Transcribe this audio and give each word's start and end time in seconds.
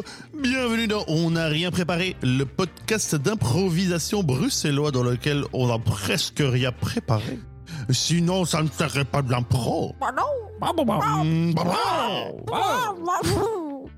Bonjour, 0.00 0.04
bienvenue 0.42 0.86
dans 0.86 1.04
On 1.08 1.30
n'a 1.30 1.46
rien 1.46 1.70
préparé, 1.70 2.16
le 2.22 2.44
podcast 2.44 3.16
d'improvisation 3.16 4.22
bruxellois 4.22 4.90
dans 4.90 5.02
lequel 5.02 5.44
on 5.52 5.66
n'a 5.66 5.78
presque 5.78 6.40
rien 6.40 6.72
préparé. 6.72 7.38
Sinon, 7.90 8.44
ça 8.44 8.62
ne 8.62 8.68
serait 8.68 9.04
pas 9.04 9.20
de 9.22 9.30
l'impro. 9.30 9.94
Bah, 10.00 10.10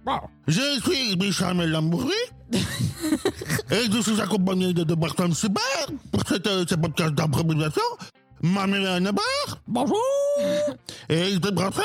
bah. 0.04 0.22
Je 0.48 0.80
suis 0.80 1.14
Richard 1.20 1.54
Melambry 1.54 2.10
et 2.52 3.84
je 3.92 4.00
suis 4.02 4.20
accompagné 4.20 4.72
de, 4.72 4.82
de 4.84 4.94
Bertrand 4.94 5.32
Super 5.32 5.62
pour 6.10 6.22
cette, 6.26 6.46
euh, 6.46 6.64
ce 6.68 6.74
podcast 6.74 7.14
d'improvisation. 7.14 7.82
Mamie 8.42 8.84
Annabert, 8.86 9.62
bonjour 9.68 9.96
Et 11.08 11.36
de 11.36 11.50
Bertrand. 11.50 11.82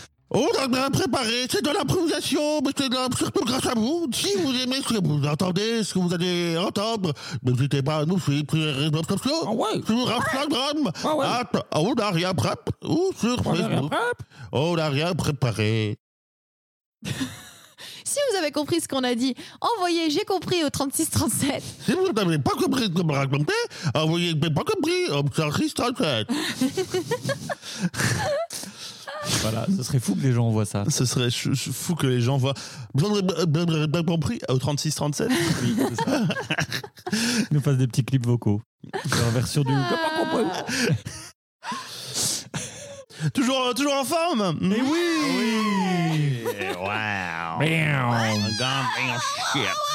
On 0.36 0.48
a 0.60 0.66
bien 0.66 0.90
préparé, 0.90 1.46
c'est 1.48 1.62
de 1.64 1.70
l'improvisation, 1.70 2.60
mais 2.62 2.72
c'est 2.76 2.88
de 2.88 2.94
la- 2.94 3.06
surtout 3.16 3.44
grâce 3.44 3.66
à 3.66 3.74
vous. 3.74 4.08
Si 4.12 4.34
vous 4.36 4.52
aimez 4.52 4.78
ce 4.86 4.94
que 4.94 5.06
vous 5.06 5.24
entendez, 5.28 5.84
ce 5.84 5.94
que 5.94 6.00
vous 6.00 6.12
allez 6.12 6.58
entendre, 6.58 7.12
n'hésitez 7.44 7.82
pas 7.82 7.98
à 7.98 8.04
nous 8.04 8.18
suivre 8.18 8.44
sur 8.50 8.58
les 8.58 8.72
réseaux 8.72 9.04
sociaux, 9.08 9.44
Ah 9.46 9.50
ouais. 9.52 9.80
sur 9.86 10.10
Instagram, 10.10 10.90
Ah 11.04 11.14
ouais. 11.14 11.26
at 11.26 11.50
on 11.76 11.94
n'a 11.94 12.10
rien 12.10 12.34
prep, 12.34 12.58
ou 12.82 13.12
sur 13.16 13.36
On 13.46 13.50
a 13.50 13.52
rien 13.54 13.68
Facebook. 13.68 13.92
On 14.50 14.74
n'a 14.74 14.88
rien 14.88 15.14
préparé. 15.14 15.98
Si 18.06 18.20
vous 18.30 18.36
avez 18.38 18.52
compris 18.52 18.80
ce 18.80 18.86
qu'on 18.86 19.02
a 19.02 19.16
dit, 19.16 19.34
envoyez 19.60 20.08
j'ai 20.08 20.24
compris 20.24 20.62
au 20.62 20.70
3637. 20.70 21.60
Si 21.84 21.92
vous 21.94 22.12
n'avez 22.12 22.38
pas 22.38 22.52
compris 22.52 22.84
ce 22.84 22.88
que 22.90 22.98
je 22.98 23.02
me 23.02 23.12
racontais, 23.12 23.52
envoyez 23.92 24.34
mais 24.34 24.50
pas 24.50 24.62
compris, 24.62 25.06
au 25.10 25.22
3637. 25.22 26.28
Voilà, 29.42 29.66
ce 29.76 29.82
serait 29.82 30.00
fou 30.00 30.14
que 30.14 30.20
les 30.20 30.32
gens 30.32 30.50
voient 30.50 30.64
ça. 30.64 30.84
Ce 30.88 31.04
serait 31.04 31.30
ch- 31.30 31.54
ch- 31.54 31.70
fou 31.72 31.94
que 31.94 32.06
les 32.06 32.20
gens 32.20 32.36
voient. 32.36 32.54
Vous 32.94 33.06
avez 33.06 33.22
bien- 33.22 33.64
bien 33.64 33.86
bien 33.86 34.02
compris 34.02 34.38
au 34.48 34.58
3637 34.58 35.28
Oui, 35.62 35.76
c'est 35.90 36.04
ça. 36.04 36.22
Ils 37.50 37.54
nous 37.54 37.60
fassent 37.60 37.76
des 37.78 37.86
petits 37.86 38.04
clips 38.04 38.26
vocaux. 38.26 38.60
En 39.26 39.30
version 39.30 39.62
du. 39.62 39.72
Toujours, 43.32 43.74
toujours 43.74 43.94
en 43.94 44.04
forme? 44.04 44.56
Mais 44.60 44.80
oui! 44.80 45.00
Oui! 45.36 46.44
Wow! 46.78 47.24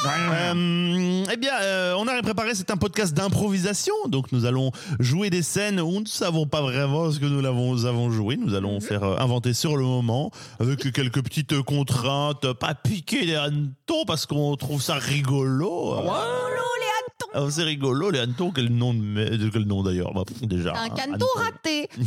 Euh, 0.05 1.25
eh 1.31 1.37
bien, 1.37 1.53
euh, 1.61 1.93
on 1.97 2.07
a 2.07 2.21
préparé, 2.21 2.55
c'est 2.55 2.71
un 2.71 2.77
podcast 2.77 3.13
d'improvisation, 3.13 3.93
donc 4.07 4.31
nous 4.31 4.45
allons 4.45 4.71
jouer 4.99 5.29
des 5.29 5.41
scènes 5.41 5.81
où 5.81 5.91
nous 5.91 6.01
ne 6.01 6.07
savons 6.07 6.47
pas 6.47 6.61
vraiment 6.61 7.11
ce 7.11 7.19
que 7.19 7.25
nous 7.25 7.45
avons 7.45 8.11
joué. 8.11 8.37
Nous 8.37 8.53
allons 8.53 8.79
faire 8.79 9.03
euh, 9.03 9.17
inventer 9.19 9.53
sur 9.53 9.75
le 9.75 9.83
moment, 9.83 10.31
avec 10.59 10.91
quelques 10.91 11.21
petites 11.21 11.61
contraintes, 11.61 12.53
pas 12.53 12.75
piquer 12.75 13.25
les 13.25 13.35
hannetons 13.35 14.05
parce 14.07 14.25
qu'on 14.25 14.55
trouve 14.55 14.81
ça 14.81 14.95
rigolo. 14.95 15.69
Oh, 15.69 16.11
Ah, 17.33 17.45
c'est 17.49 17.63
rigolo, 17.63 18.09
les 18.09 18.19
hannetons, 18.19 18.51
quel 18.51 18.69
nom, 18.69 18.93
de 18.93 19.49
quel 19.49 19.63
nom 19.63 19.83
d'ailleurs 19.83 20.13
bah, 20.13 20.23
Déjà. 20.41 20.73
Un 20.75 20.85
hein, 20.85 20.89
canton 20.89 21.27
raté 21.35 21.89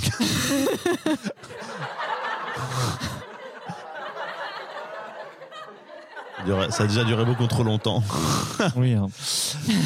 Ça 6.71 6.85
a 6.85 6.87
déjà 6.87 7.05
duré 7.05 7.25
beaucoup 7.25 7.47
trop 7.47 7.63
longtemps. 7.63 8.03
Oui, 8.77 8.93
hein. 8.93 9.09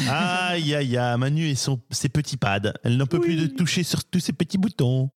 Aïe, 0.09 0.75
aïe, 0.75 0.97
aïe, 0.97 1.17
Manu 1.17 1.47
et 1.47 1.55
son, 1.55 1.79
ses 1.89 2.09
petits 2.09 2.37
pads. 2.37 2.73
Elle 2.83 2.97
n'en 2.97 3.07
peut 3.07 3.19
plus 3.19 3.35
de 3.35 3.47
toucher 3.47 3.81
sur 3.83 4.03
tous 4.03 4.19
ces 4.19 4.33
petits 4.33 4.57
boutons. 4.57 5.09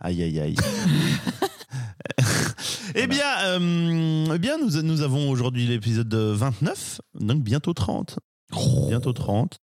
Aïe, 0.00 0.22
aïe, 0.22 0.40
aïe. 0.40 0.56
eh 2.94 3.06
bien, 3.06 3.26
euh, 3.44 4.26
eh 4.34 4.38
bien 4.38 4.58
nous, 4.58 4.82
nous 4.82 5.02
avons 5.02 5.30
aujourd'hui 5.30 5.66
l'épisode 5.66 6.12
29, 6.14 7.00
donc 7.20 7.42
bientôt 7.42 7.72
30. 7.74 8.18
Bientôt 8.88 9.12
30. 9.12 9.58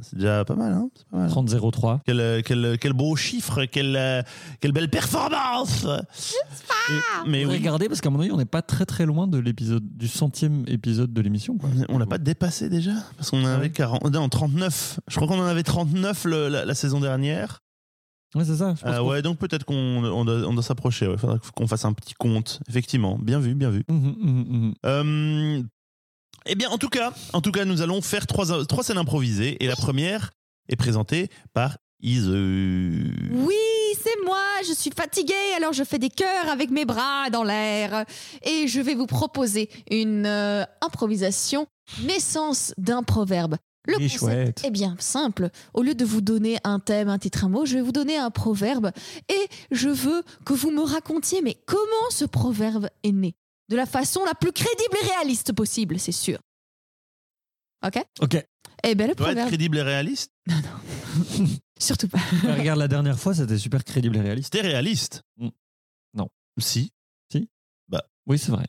C'est 0.00 0.14
déjà 0.14 0.44
pas 0.44 0.54
mal, 0.54 0.72
hein 0.72 0.90
C'est 0.94 1.08
pas 1.08 1.16
mal. 1.16 1.28
30-03. 1.28 2.00
Quel, 2.06 2.20
euh, 2.20 2.40
quel, 2.44 2.78
quel 2.80 2.92
beau 2.92 3.16
chiffre, 3.16 3.64
quelle, 3.64 3.96
euh, 3.96 4.22
quelle 4.60 4.70
belle 4.70 4.88
performance 4.88 5.86
Mais 7.26 7.44
oui, 7.44 7.54
Regardez, 7.54 7.88
parce 7.88 8.00
qu'à 8.00 8.08
mon 8.10 8.20
avis, 8.20 8.30
on 8.30 8.36
n'est 8.36 8.44
pas 8.44 8.62
très 8.62 8.86
très 8.86 9.06
loin 9.06 9.26
de 9.26 9.38
l'épisode, 9.38 9.82
du 9.96 10.06
centième 10.06 10.62
épisode 10.68 11.12
de 11.12 11.20
l'émission. 11.20 11.58
quoi. 11.58 11.68
on 11.88 11.98
l'a 11.98 12.06
pas 12.06 12.18
dépassé 12.18 12.68
déjà 12.68 12.92
Parce 13.16 13.30
qu'on 13.30 13.42
en 13.42 13.46
avait 13.46 13.62
ouais 13.66 13.70
40, 13.70 14.04
non, 14.12 14.28
39. 14.28 15.00
Je 15.08 15.16
crois 15.16 15.26
qu'on 15.26 15.40
en 15.40 15.46
avait 15.46 15.64
39 15.64 16.24
le- 16.24 16.48
la, 16.48 16.64
la 16.64 16.74
saison 16.74 17.00
dernière. 17.00 17.60
Ouais, 18.34 18.44
c'est 18.44 18.56
ça. 18.56 18.74
je 18.76 18.82
pense 18.82 18.94
Euh, 18.94 19.02
ouais, 19.02 19.22
donc 19.22 19.38
peut-être 19.38 19.64
qu'on 19.64 19.74
on 20.04 20.24
doit, 20.24 20.46
on 20.46 20.52
doit 20.52 20.62
s'approcher. 20.62 21.08
Il 21.10 21.18
faudra 21.18 21.38
qu'on 21.54 21.66
fasse 21.66 21.84
un 21.84 21.92
petit 21.92 22.14
compte. 22.14 22.60
Effectivement, 22.68 23.18
bien 23.18 23.38
vu, 23.40 23.54
bien 23.54 23.70
vu. 23.70 23.84
Mhm, 23.88 24.14
mhm, 24.18 24.44
mhm. 24.48 24.74
Euh, 24.84 25.62
eh 26.46 26.54
bien, 26.54 26.68
en 26.70 26.78
tout 26.78 26.88
cas, 26.88 27.12
en 27.32 27.40
tout 27.40 27.52
cas, 27.52 27.64
nous 27.64 27.82
allons 27.82 28.02
faire 28.02 28.26
trois, 28.26 28.64
trois 28.66 28.84
scènes 28.84 28.98
improvisées. 28.98 29.62
Et 29.62 29.66
la 29.66 29.76
première 29.76 30.32
est 30.68 30.76
présentée 30.76 31.28
par 31.54 31.78
Ise. 32.00 32.28
Oui, 32.28 33.54
c'est 34.00 34.24
moi, 34.24 34.42
je 34.66 34.72
suis 34.72 34.90
fatiguée, 34.90 35.34
alors 35.56 35.72
je 35.72 35.82
fais 35.82 35.98
des 35.98 36.10
cœurs 36.10 36.48
avec 36.50 36.70
mes 36.70 36.84
bras 36.84 37.30
dans 37.30 37.44
l'air. 37.44 38.04
Et 38.42 38.68
je 38.68 38.80
vais 38.80 38.94
vous 38.94 39.06
proposer 39.06 39.68
une 39.90 40.26
euh, 40.26 40.64
improvisation 40.80 41.66
naissance 42.04 42.72
d'un 42.76 43.02
proverbe. 43.02 43.56
Le 43.88 43.94
Il 43.98 44.04
est 44.04 44.18
concept 44.18 44.60
chouette. 44.60 44.64
est 44.64 44.70
bien 44.70 44.94
simple. 45.00 45.48
Au 45.74 45.82
lieu 45.82 45.94
de 45.94 46.04
vous 46.04 46.20
donner 46.20 46.58
un 46.62 46.78
thème, 46.78 47.08
un 47.08 47.18
titre, 47.18 47.44
un 47.44 47.48
mot, 47.48 47.64
je 47.66 47.74
vais 47.74 47.80
vous 47.82 47.90
donner 47.92 48.16
un 48.16 48.30
proverbe. 48.30 48.92
Et 49.28 49.48
je 49.72 49.88
veux 49.88 50.22
que 50.44 50.52
vous 50.52 50.70
me 50.70 50.82
racontiez, 50.82 51.42
mais 51.42 51.54
comment 51.66 52.10
ce 52.10 52.24
proverbe 52.26 52.88
est 53.02 53.12
né? 53.12 53.34
De 53.68 53.76
la 53.76 53.86
façon 53.86 54.24
la 54.24 54.34
plus 54.34 54.52
crédible 54.52 54.96
et 55.02 55.06
réaliste 55.06 55.52
possible, 55.52 55.98
c'est 55.98 56.12
sûr. 56.12 56.38
Ok? 57.84 58.00
Ok. 58.20 58.46
Eh 58.84 58.94
bien, 58.94 59.06
le 59.08 59.14
doit 59.14 59.26
être 59.28 59.32
proverbe. 59.34 59.48
crédible 59.48 59.78
et 59.78 59.82
réaliste? 59.82 60.30
Surtout 61.80 62.08
pas. 62.08 62.18
Ah, 62.46 62.54
regarde, 62.54 62.78
la 62.78 62.88
dernière 62.88 63.18
fois, 63.18 63.34
c'était 63.34 63.58
super 63.58 63.84
crédible 63.84 64.16
et 64.16 64.20
réaliste. 64.20 64.52
C'était 64.54 64.66
réaliste. 64.66 65.22
Mm. 65.38 65.48
Non. 66.14 66.28
Si. 66.58 66.92
Oui, 68.26 68.38
c'est 68.38 68.50
vrai. 68.52 68.66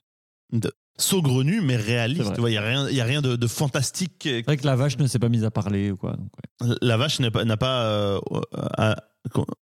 Saugrenu, 1.00 1.62
mais 1.62 1.76
réaliste. 1.78 2.22
vrai. 2.24 2.36
Tu 2.36 2.42
vois, 2.42 2.50
Il 2.50 2.54
n'y 2.54 2.58
a 2.58 2.62
rien, 2.62 2.88
il 2.90 2.96
y 2.96 3.02
a 3.02 3.06
rien 3.06 3.22
de, 3.22 3.36
de 3.36 3.48
fantastique. 3.48 4.14
C'est 4.24 4.42
vrai 4.44 4.58
que 4.58 4.66
la 4.66 4.76
vache 4.76 4.98
ne 4.98 5.08
s'est 5.08 5.18
pas 5.20 5.30
mise 5.30 5.44
à 5.46 5.52
parler 5.52 5.92
ou 5.92 5.98
quoi. 5.98 6.12
donc 6.12 6.30
ouais. 6.38 6.76
La 6.82 6.98
vache 6.98 7.20
n'a 7.20 7.32
pas, 7.32 7.44
n'a 7.46 7.58
pas 7.58 7.84
euh, 7.86 8.20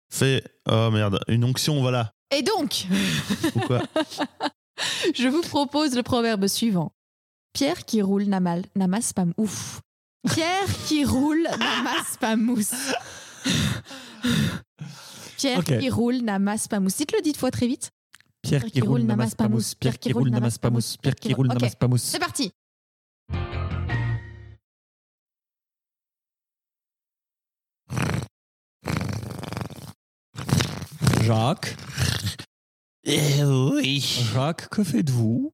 fait. 0.09 0.43
Oh 0.69 0.89
merde, 0.91 1.19
une 1.27 1.43
onction, 1.45 1.79
voilà. 1.81 2.13
Et 2.35 2.43
donc, 2.43 2.85
Ou 3.55 3.59
quoi 3.61 3.81
je 5.15 5.27
vous 5.27 5.41
propose 5.41 5.95
le 5.95 6.03
proverbe 6.03 6.47
suivant. 6.47 6.93
Pierre 7.53 7.83
qui 7.85 8.01
roule 8.01 8.23
n'amal- 8.25 8.65
n'amasse 8.75 9.11
pas 9.13 9.25
ouf. 9.37 9.81
Pierre 10.33 10.67
qui 10.87 11.03
roule 11.03 11.43
n'amasse 11.59 12.17
pas 12.19 12.35
mousse. 12.35 12.73
Pierre 15.37 15.63
qui 15.63 15.89
roule 15.89 16.17
n'amasse 16.21 16.67
pas 16.67 16.79
mousse. 16.79 16.97
Dites-le 16.97 17.21
dix 17.21 17.35
fois 17.35 17.51
très 17.51 17.67
vite. 17.67 17.89
Pierre 18.41 18.65
qui 18.65 18.81
roule 18.81 19.01
n'amasse 19.01 19.35
pas 19.35 19.47
mousse. 19.47 19.75
Pierre 19.75 19.99
qui 19.99 20.13
roule 20.13 20.29
n'amasse 20.29 20.57
pas 20.57 20.69
mousse. 20.69 20.97
Pierre 20.97 21.15
qui 21.15 21.33
roule 21.33 21.47
pas 21.47 21.87
mousse. 21.87 22.03
C'est 22.03 22.19
parti. 22.19 22.51
Jacques, 31.23 31.75
Eh 33.03 33.43
oui. 33.43 33.99
Jacques, 34.33 34.69
que 34.69 34.83
faites-vous? 34.83 35.53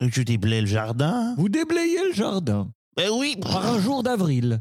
Je 0.00 0.22
déblaye 0.22 0.60
le 0.62 0.66
jardin. 0.66 1.34
Vous 1.36 1.48
déblayez 1.48 2.04
le 2.08 2.12
jardin 2.12 2.70
Ben 2.96 3.10
oui. 3.10 3.36
par 3.40 3.66
un 3.66 3.80
jour 3.80 4.02
d'avril. 4.02 4.60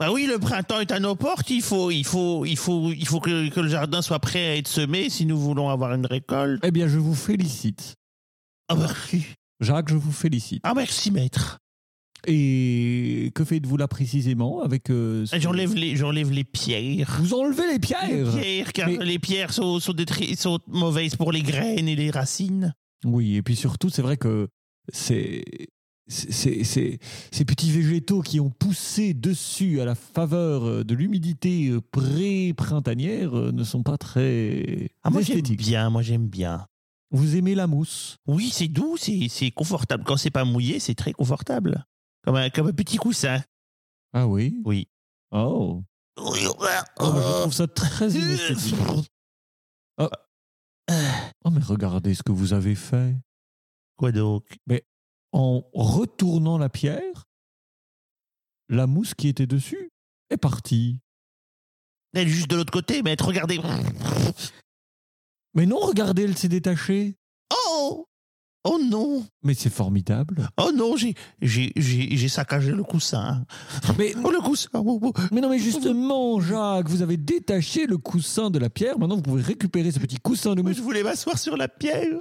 Bah 0.00 0.10
oui, 0.10 0.26
le 0.26 0.38
printemps 0.38 0.80
est 0.80 0.90
à 0.92 0.98
nos 0.98 1.14
portes. 1.14 1.50
Il 1.50 1.60
faut, 1.62 1.90
il 1.90 2.04
faut, 2.06 2.44
il 2.46 2.56
faut, 2.56 2.90
il 2.90 3.06
faut 3.06 3.20
que, 3.20 3.50
que 3.50 3.60
le 3.60 3.68
jardin 3.68 4.00
soit 4.00 4.18
prêt 4.18 4.46
à 4.46 4.56
être 4.56 4.66
semé 4.68 5.10
si 5.10 5.26
nous 5.26 5.38
voulons 5.38 5.68
avoir 5.68 5.92
une 5.94 6.06
récolte. 6.06 6.60
Eh 6.64 6.70
bien, 6.70 6.88
je 6.88 6.98
vous 6.98 7.14
félicite. 7.14 7.94
Ah 8.68 8.76
merci. 8.76 9.26
Jacques, 9.60 9.90
je 9.90 9.96
vous 9.96 10.10
félicite. 10.12 10.60
Ah 10.64 10.72
merci 10.74 11.10
maître. 11.10 11.58
Et 12.26 13.30
que 13.34 13.44
faites-vous 13.44 13.76
là 13.76 13.88
précisément 13.88 14.62
avec 14.62 14.90
euh, 14.90 15.24
ce- 15.26 15.38
J'enlève 15.38 15.74
les, 15.74 15.96
j'enlève 15.96 16.30
les 16.30 16.44
pierres. 16.44 17.18
Vous 17.20 17.34
enlevez 17.34 17.66
les 17.72 17.78
pierres 17.78 18.08
Les 18.08 18.24
pierres, 18.40 18.72
car 18.72 18.88
Mais- 18.88 19.04
les 19.04 19.18
pierres 19.18 19.52
sont, 19.52 19.80
sont, 19.80 19.92
détri- 19.92 20.36
sont 20.36 20.58
mauvaises 20.66 21.16
pour 21.16 21.32
les 21.32 21.42
graines 21.42 21.88
et 21.88 21.96
les 21.96 22.10
racines. 22.10 22.74
Oui, 23.04 23.36
et 23.36 23.42
puis 23.42 23.56
surtout, 23.56 23.88
c'est 23.90 24.02
vrai 24.02 24.16
que 24.18 24.48
c'est 24.92 25.44
ces 26.10 27.44
petits 27.46 27.70
végétaux 27.70 28.20
qui 28.20 28.40
ont 28.40 28.50
poussé 28.50 29.14
dessus 29.14 29.80
à 29.80 29.84
la 29.84 29.94
faveur 29.94 30.84
de 30.84 30.94
l'humidité 30.94 31.68
euh, 31.68 31.80
pré-printanière 31.80 33.38
euh, 33.38 33.52
ne 33.52 33.64
sont 33.64 33.82
pas 33.82 33.96
très 33.96 34.90
Ah 35.02 35.10
moi 35.10 35.22
j'aime 35.22 35.40
bien, 35.42 35.88
moi 35.90 36.02
j'aime 36.02 36.26
bien. 36.28 36.66
Vous 37.12 37.36
aimez 37.36 37.54
la 37.54 37.66
mousse? 37.66 38.18
Oui, 38.26 38.50
c'est 38.52 38.68
doux, 38.68 38.96
c'est, 38.96 39.28
c'est 39.28 39.50
confortable. 39.50 40.04
Quand 40.04 40.16
c'est 40.16 40.30
pas 40.30 40.44
mouillé, 40.44 40.78
c'est 40.78 40.94
très 40.94 41.12
confortable. 41.12 41.84
Comme 42.24 42.36
un, 42.36 42.50
comme 42.50 42.68
un 42.68 42.72
petit 42.72 42.98
coussin. 42.98 43.40
Ah 44.12 44.26
oui? 44.26 44.60
Oui. 44.64 44.88
Oh, 45.32 45.82
Oh, 47.00 47.12
moi, 47.12 47.22
je 47.22 47.40
trouve 47.40 47.52
ça 47.52 47.66
très 47.66 48.10
inesthétique. 48.10 48.74
regardez 51.44 52.14
ce 52.14 52.22
que 52.22 52.32
vous 52.32 52.52
avez 52.52 52.74
fait. 52.74 53.16
Quoi 53.96 54.12
donc? 54.12 54.44
En 55.32 55.64
retournant 55.72 56.58
la 56.58 56.68
pierre, 56.68 57.28
la 58.68 58.86
mousse 58.86 59.14
qui 59.14 59.28
était 59.28 59.46
dessus 59.46 59.90
est 60.30 60.36
partie. 60.36 60.98
Elle 62.14 62.26
est 62.26 62.30
juste 62.30 62.50
de 62.50 62.56
l'autre 62.56 62.72
côté, 62.72 63.02
maître, 63.02 63.26
regardez. 63.26 63.60
Mais 65.54 65.66
non, 65.66 65.78
regardez, 65.78 66.24
elle 66.24 66.36
s'est 66.36 66.48
détachée. 66.48 67.16
Oh 67.52 68.06
Oh 68.64 68.78
non 68.78 69.24
Mais 69.42 69.54
c'est 69.54 69.70
formidable. 69.70 70.46
Oh 70.58 70.70
non, 70.74 70.94
j'ai, 70.96 71.14
j'ai, 71.40 71.72
j'ai, 71.76 72.14
j'ai 72.14 72.28
saccagé 72.28 72.72
le 72.72 72.84
coussin. 72.84 73.46
Mais, 73.96 74.12
Oh 74.22 74.30
le 74.30 74.40
coussin 74.40 74.68
oh, 74.74 75.00
oh. 75.02 75.12
mais 75.32 75.40
non, 75.40 75.48
mais 75.48 75.58
justement, 75.58 76.40
Jacques, 76.40 76.88
vous 76.88 77.00
avez 77.00 77.16
détaché 77.16 77.86
le 77.86 77.96
coussin 77.96 78.50
de 78.50 78.58
la 78.58 78.68
pierre. 78.68 78.98
Maintenant, 78.98 79.16
vous 79.16 79.22
pouvez 79.22 79.42
récupérer 79.42 79.90
ce 79.90 79.98
petit 79.98 80.18
coussin 80.18 80.54
de 80.54 80.60
mousse. 80.62 80.76
je 80.76 80.82
voulais 80.82 81.02
m'asseoir 81.02 81.38
sur 81.38 81.56
la 81.56 81.68
pierre. 81.68 82.20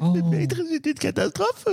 Oh. 0.00 0.14
Maître, 0.30 0.56
c'était 0.68 0.90
une 0.90 0.98
catastrophe. 0.98 1.64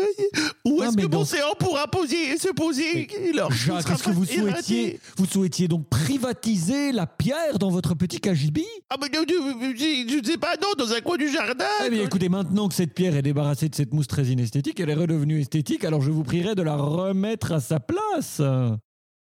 Où 0.66 0.82
est-ce 0.82 0.96
que 0.96 1.08
mon 1.08 1.26
séant 1.26 1.54
pourra 1.60 1.88
poser, 1.88 2.38
se 2.38 2.50
poser? 2.54 3.08
Leur 3.34 3.52
Jacques, 3.52 3.90
est-ce 3.90 4.04
que 4.04 4.12
vous 4.12 4.26
souhaitiez, 4.26 5.00
vous 5.18 5.26
souhaitiez 5.26 5.68
donc 5.68 5.90
privatiser 5.90 6.92
la 6.92 7.06
pierre 7.06 7.60
dans 7.60 7.70
votre 7.70 7.96
petit 7.96 8.20
cagibi 8.20 8.66
Ah, 8.90 8.96
mais 9.00 9.08
je 9.14 10.08
je 10.08 10.20
ne 10.20 10.26
sais 10.26 10.38
pas, 10.38 10.56
non, 10.62 10.70
dans 10.78 10.92
un 10.94 11.02
coin 11.02 11.18
du 11.18 11.30
jardin. 11.30 11.66
Eh 11.86 11.90
bien, 11.90 12.04
écoutez, 12.04 12.30
maintenant 12.30 12.70
que 12.70 12.76
cette 12.76 12.94
pierre 12.94 13.16
est 13.16 13.22
débarrassée 13.22 13.70
de 13.70 13.76
cette 13.76 13.94
mousse 13.94 14.08
très 14.08 14.26
inesthétique, 14.26 14.80
elle 14.80 14.90
est 14.90 14.96
redevenue 14.96 15.42
esthétique, 15.42 15.84
alors 15.84 16.02
je 16.02 16.12
vous 16.12 16.24
prierai 16.24 16.56
de 16.56 16.62
la 16.62 16.76
remettre 16.76 17.52
à 17.52 17.60
sa 17.60 17.80
place. 17.80 18.42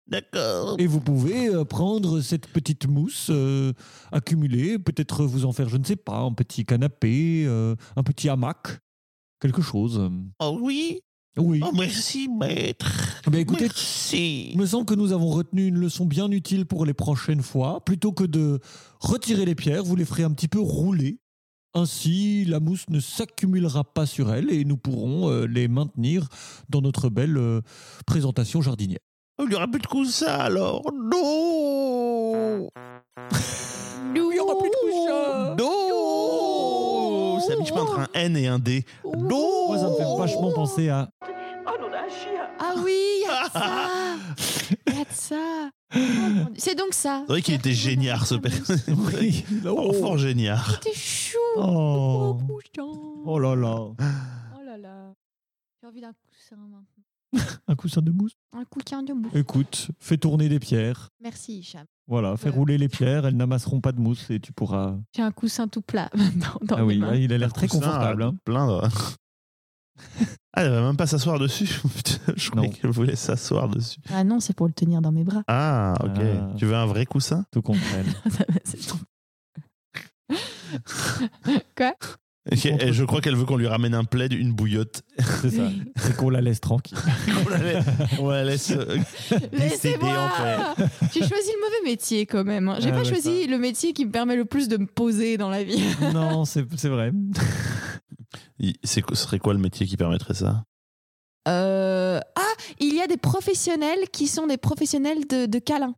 D'accord. 0.08 0.76
Et 0.78 0.86
vous 0.86 1.00
pouvez 1.00 1.48
euh, 1.48 1.64
prendre 1.64 2.20
cette 2.20 2.46
petite 2.46 2.86
mousse 2.86 3.28
euh, 3.30 3.74
accumulée, 4.10 4.78
peut-être 4.78 5.24
vous 5.24 5.44
en 5.44 5.52
faire, 5.52 5.68
je 5.68 5.76
ne 5.76 5.84
sais 5.84 5.96
pas, 5.96 6.20
un 6.20 6.32
petit 6.32 6.64
canapé, 6.64 7.44
euh, 7.46 7.76
un 7.94 8.02
petit 8.02 8.30
hamac, 8.30 8.80
quelque 9.40 9.60
chose. 9.60 10.10
Oh 10.40 10.58
oui. 10.62 11.02
Oui. 11.36 11.60
Oh, 11.62 11.70
merci, 11.72 12.28
maître. 12.28 13.20
Eh 13.26 13.30
bien, 13.30 13.40
écoutez, 13.40 13.66
Merci. 13.66 14.50
il 14.50 14.58
me 14.58 14.66
semble 14.66 14.86
que 14.86 14.94
nous 14.94 15.12
avons 15.12 15.28
retenu 15.28 15.66
une 15.66 15.76
leçon 15.76 16.04
bien 16.04 16.28
utile 16.32 16.66
pour 16.66 16.84
les 16.84 16.94
prochaines 16.94 17.42
fois. 17.42 17.84
Plutôt 17.84 18.10
que 18.10 18.24
de 18.24 18.58
retirer 18.98 19.44
les 19.44 19.54
pierres, 19.54 19.84
vous 19.84 19.94
les 19.94 20.06
ferez 20.06 20.24
un 20.24 20.32
petit 20.32 20.48
peu 20.48 20.58
rouler. 20.58 21.20
Ainsi, 21.74 22.44
la 22.46 22.58
mousse 22.58 22.88
ne 22.88 22.98
s'accumulera 22.98 23.84
pas 23.84 24.06
sur 24.06 24.32
elles 24.32 24.50
et 24.50 24.64
nous 24.64 24.78
pourrons 24.78 25.30
les 25.42 25.68
maintenir 25.68 26.26
dans 26.70 26.80
notre 26.80 27.08
belle 27.08 27.38
présentation 28.04 28.60
jardinière. 28.60 28.98
Oh, 29.40 29.44
Il 29.44 29.50
n'y 29.50 29.54
aura 29.54 29.68
plus 29.68 29.80
de 29.80 29.86
coussin 29.86 30.26
alors. 30.26 30.82
Non. 30.92 32.68
Il 34.14 34.34
y 34.34 34.40
aura 34.40 34.58
plus 34.58 34.68
de 34.68 34.74
coussin. 34.82 35.54
Non. 35.56 37.38
C'est 37.40 37.52
à 37.52 37.56
mi-chemin 37.56 37.82
entre 37.82 38.00
un 38.00 38.08
N 38.14 38.36
et 38.36 38.48
un 38.48 38.58
D. 38.58 38.84
Non. 39.04 39.68
Moi, 39.68 39.78
ça 39.78 39.88
me 39.88 39.94
fait 39.94 40.18
vachement 40.18 40.52
penser 40.52 40.88
à. 40.88 41.08
Ah 42.58 42.74
oui, 42.84 42.92
il 43.20 43.26
y 43.26 43.30
a 43.30 43.46
de 43.46 43.52
ça. 43.52 43.90
Il 44.86 44.94
y 44.98 45.00
a 45.00 45.04
de 45.04 45.12
ça. 45.12 45.70
Oh. 45.94 45.98
C'est 46.56 46.74
donc 46.74 46.92
ça. 46.92 47.22
C'est 47.26 47.32
vrai 47.32 47.42
qu'il 47.42 47.54
était 47.54 47.72
géniard 47.72 48.26
ce 48.26 48.34
père. 48.34 48.52
Oui. 48.88 49.44
Oh, 49.66 49.92
fort 49.92 50.18
géniard. 50.18 50.80
T'es 50.80 50.92
chou. 50.94 51.38
Oh. 51.56 52.36
Oh. 52.78 53.22
Oh 53.24 53.38
là 53.38 53.54
là. 53.54 53.76
Oh 53.78 54.62
là 54.64 54.76
là. 54.76 55.14
J'ai 55.80 55.86
envie 55.86 56.00
d'un 56.00 56.12
coussin 56.12 56.56
maintenant. 56.56 56.84
Un 57.68 57.74
coussin 57.76 58.00
de 58.02 58.10
mousse. 58.10 58.32
Un 58.52 58.64
coussin 58.64 59.02
de 59.02 59.12
mousse. 59.12 59.32
Écoute, 59.34 59.90
fais 59.98 60.16
tourner 60.16 60.48
des 60.48 60.58
pierres. 60.58 61.08
Merci, 61.22 61.58
Hicham. 61.58 61.84
Voilà, 62.06 62.36
fais 62.36 62.44
Voilà. 62.44 62.56
rouler 62.56 62.78
les 62.78 62.88
pierres, 62.88 63.26
elles 63.26 63.36
n'amasseront 63.36 63.80
pas 63.82 63.92
de 63.92 64.00
mousse 64.00 64.30
et 64.30 64.40
tu 64.40 64.52
pourras. 64.52 64.96
J'ai 65.14 65.22
un 65.22 65.30
coussin 65.30 65.68
tout 65.68 65.82
plat 65.82 66.08
maintenant 66.16 66.56
dans 66.62 66.76
Ah 66.76 66.80
mes 66.80 66.86
oui, 66.86 66.98
là, 66.98 67.16
il 67.16 67.32
a 67.32 67.38
l'air 67.38 67.52
très 67.52 67.68
Coussin, 67.68 67.80
confortable. 67.86 68.22
hein. 68.22 68.34
Plaindre. 68.44 68.88
Ah, 70.54 70.62
elle 70.62 70.70
va 70.70 70.80
même 70.82 70.96
pas 70.96 71.06
s'asseoir 71.08 71.38
dessus. 71.40 71.66
Je 72.36 72.50
croyais 72.50 72.68
Non. 72.68 72.72
qu'elle 72.74 72.90
voulait 72.90 73.16
s'asseoir 73.16 73.68
dessus. 73.68 73.98
Ah 74.10 74.22
non, 74.24 74.38
c'est 74.40 74.54
pour 74.54 74.66
le 74.68 74.72
tenir 74.72 75.00
dans 75.02 75.10
mes 75.12 75.24
bras. 75.24 75.42
Ah, 75.48 75.94
ok. 76.02 76.18
Ah. 76.20 76.52
Tu 76.56 76.66
veux 76.66 76.74
un 76.76 76.86
vrai 76.86 77.04
coussin? 77.04 77.44
Tout 77.52 77.62
comprenne. 77.62 78.06
C'est 78.64 78.78
trop- 78.86 78.98
Quoi? 81.76 81.94
Je 82.52 83.04
crois 83.04 83.20
qu'elle 83.20 83.36
veut 83.36 83.44
qu'on 83.44 83.56
lui 83.56 83.66
ramène 83.66 83.94
un 83.94 84.04
plaid, 84.04 84.32
une 84.32 84.52
bouillotte. 84.52 85.02
C'est 85.42 85.50
ça. 85.50 85.70
Et 86.08 86.12
qu'on 86.14 86.30
la 86.30 86.40
laisse 86.40 86.60
tranquille. 86.60 86.96
on, 87.46 87.48
la 87.50 87.58
laisse, 87.58 87.84
on 88.20 88.28
la 88.30 88.44
laisse, 88.44 88.70
euh, 88.70 88.96
décéder 89.52 89.96
en 90.04 90.28
paix. 90.28 90.56
Laissez-moi 90.78 90.88
J'ai 91.12 91.20
choisi 91.28 91.50
le 91.52 91.60
mauvais 91.60 91.90
métier 91.90 92.26
quand 92.26 92.44
même. 92.44 92.68
hein. 92.68 92.76
J'ai 92.80 92.90
Ah, 92.90 92.96
pas 92.96 93.04
choisi 93.04 93.46
le 93.46 93.58
métier 93.58 93.92
qui 93.92 94.06
me 94.06 94.10
permet 94.10 94.36
le 94.36 94.44
plus 94.44 94.68
de 94.68 94.76
me 94.78 94.86
poser 94.86 95.36
dans 95.36 95.50
la 95.50 95.62
vie. 95.62 95.82
non, 96.14 96.44
c'est 96.44 96.64
c'est 96.76 96.88
vrai. 96.88 97.12
Ce 98.84 99.00
serait 99.14 99.38
quoi 99.38 99.52
le 99.54 99.60
métier 99.60 99.86
qui 99.86 99.96
permettrait 99.96 100.34
ça? 100.34 100.64
Euh, 101.48 102.20
Ah, 102.36 102.54
il 102.80 102.94
y 102.94 103.00
a 103.00 103.06
des 103.06 103.16
professionnels 103.16 104.08
qui 104.12 104.26
sont 104.26 104.46
des 104.46 104.56
professionnels 104.58 105.26
de, 105.28 105.46
de 105.46 105.58
câlins. 105.58 105.94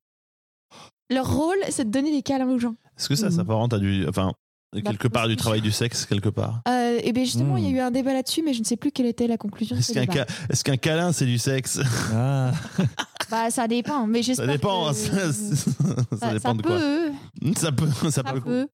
Leur 1.10 1.32
rôle, 1.34 1.56
c'est 1.70 1.86
de 1.86 1.90
donner 1.90 2.12
des 2.12 2.22
câlins 2.22 2.48
aux 2.48 2.58
gens. 2.58 2.76
Est-ce 2.98 3.08
que 3.08 3.14
ça 3.16 3.26
Mhm. 3.30 3.32
s'apparente 3.36 3.72
à 3.74 3.78
du. 3.78 4.06
Enfin, 4.08 4.32
quelque 4.72 5.08
part, 5.08 5.26
du 5.28 5.36
travail 5.36 5.60
du 5.60 5.72
sexe, 5.72 6.06
quelque 6.06 6.28
part 6.28 6.62
Euh, 6.68 6.98
et 7.02 7.12
bien 7.12 7.24
justement, 7.24 7.56
il 7.56 7.64
y 7.64 7.66
a 7.66 7.70
Hmm. 7.70 7.76
eu 7.76 7.80
un 7.80 7.90
débat 7.90 8.12
là-dessus, 8.12 8.42
mais 8.44 8.52
je 8.54 8.60
ne 8.60 8.64
sais 8.64 8.76
plus 8.76 8.92
quelle 8.92 9.06
était 9.06 9.26
la 9.26 9.36
conclusion 9.36 9.76
Est-ce 9.76 9.88
ce 9.88 9.92
qu'un 9.92 10.72
ca- 10.72 10.76
câlin, 10.76 11.12
c'est 11.12 11.26
du 11.26 11.38
sexe? 11.38 11.80
Ah, 12.14 12.52
Bah, 13.30 13.48
ça 13.50 13.68
dépend, 13.68 14.06
mais 14.08 14.22
Ça 14.22 14.26
j'espère 14.26 14.46
dépend. 14.48 14.90
que- 14.90 14.94
Ça, 14.96 15.32
ça 15.32 16.16
Ça- 16.18 16.32
dépend 16.32 16.50
ça 16.50 16.54
de 16.54 16.62
quoi 16.62 16.78
peut, 16.78 17.12
Ça 17.56 17.72
peut. 17.72 17.88
Ça 18.02 18.10
Ça 18.10 18.22
peut. 18.24 18.40
peut. 18.40 18.68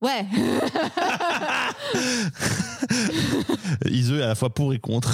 Ouais. 0.00 0.26
Ise 3.86 4.12
est 4.12 4.22
à 4.22 4.28
la 4.28 4.34
fois 4.34 4.50
pour 4.50 4.72
et 4.72 4.78
contre. 4.78 5.12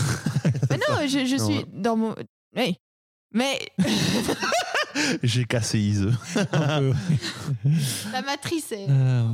mais 0.71 0.77
non, 0.77 1.07
je, 1.07 1.25
je 1.25 1.37
Non, 1.37 1.45
suis 1.47 1.59
ouais. 1.59 1.67
dans 1.73 1.97
mon. 1.97 2.15
Oui. 2.57 2.77
Mais 3.33 3.59
J'ai 5.23 5.45
cassé 5.45 5.79
Ise. 5.81 6.09
un 6.53 6.81
peu. 6.81 6.93
la 8.13 8.23
matrice 8.23 8.71
est. 8.73 8.87
Euh, 8.89 9.25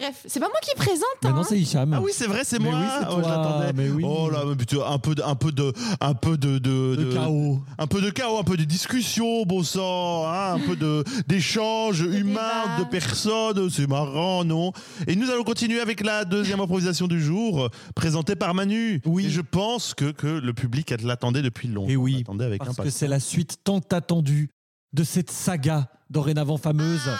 Bref, 0.00 0.22
c'est 0.26 0.40
pas 0.40 0.48
moi 0.48 0.56
qui 0.62 0.74
présente. 0.76 1.02
maintenant, 1.22 1.42
hein. 1.42 1.46
c'est 1.46 1.58
Hicham. 1.60 1.92
Ah 1.92 2.00
oui, 2.00 2.10
c'est 2.14 2.26
vrai, 2.26 2.40
c'est 2.44 2.58
Mais 2.58 2.70
moi. 2.70 2.80
oui, 2.80 2.86
c'est 2.98 3.06
Oh, 3.10 3.16
je 3.18 3.22
toi, 3.22 3.30
l'attendais. 3.30 3.72
mais 3.74 3.88
oui. 3.90 4.02
Oh 4.06 4.30
là, 4.30 4.44
mais 4.46 4.56
putain, 4.56 4.78
un 4.86 4.98
peu, 4.98 5.14
de, 5.14 5.22
un 5.22 5.34
peu 5.34 5.52
de, 5.52 5.72
un 6.00 6.14
peu 6.14 6.38
de, 6.38 6.58
de, 6.58 7.12
chaos. 7.12 7.60
un 7.78 7.86
peu 7.86 8.00
de 8.00 8.08
chaos, 8.08 8.38
un 8.38 8.42
peu 8.42 8.56
de 8.56 8.64
discussion, 8.64 9.42
bon 9.44 9.62
sang, 9.62 10.26
hein, 10.26 10.54
un 10.54 10.58
peu 10.60 10.74
de 10.74 11.04
d'échange 11.26 12.00
humain 12.00 12.40
débat. 12.76 12.78
de 12.78 12.84
personnes, 12.90 13.68
c'est 13.68 13.86
marrant, 13.86 14.42
non? 14.44 14.72
Et 15.06 15.16
nous 15.16 15.30
allons 15.30 15.44
continuer 15.44 15.80
avec 15.80 16.02
la 16.02 16.24
deuxième 16.24 16.60
improvisation 16.60 17.06
du 17.06 17.22
jour, 17.22 17.64
euh, 17.64 17.68
présentée 17.94 18.36
par 18.36 18.54
Manu. 18.54 19.02
Oui. 19.04 19.26
Et 19.26 19.30
je 19.30 19.42
pense 19.42 19.92
que, 19.92 20.10
que 20.12 20.26
le 20.26 20.52
public 20.54 20.94
l'attendait 21.02 21.42
depuis 21.42 21.68
longtemps. 21.68 21.90
Et 21.90 21.96
oui, 21.96 22.18
l'attendait 22.20 22.46
avec 22.46 22.58
Parce 22.60 22.70
que 22.70 22.80
impatience. 22.80 22.94
c'est 22.98 23.08
la 23.08 23.20
suite 23.20 23.58
tant 23.64 23.80
attendue 23.90 24.50
de 24.94 25.04
cette 25.04 25.30
saga 25.30 25.88
dorénavant 26.08 26.56
fameuse. 26.56 27.02
Ah. 27.06 27.18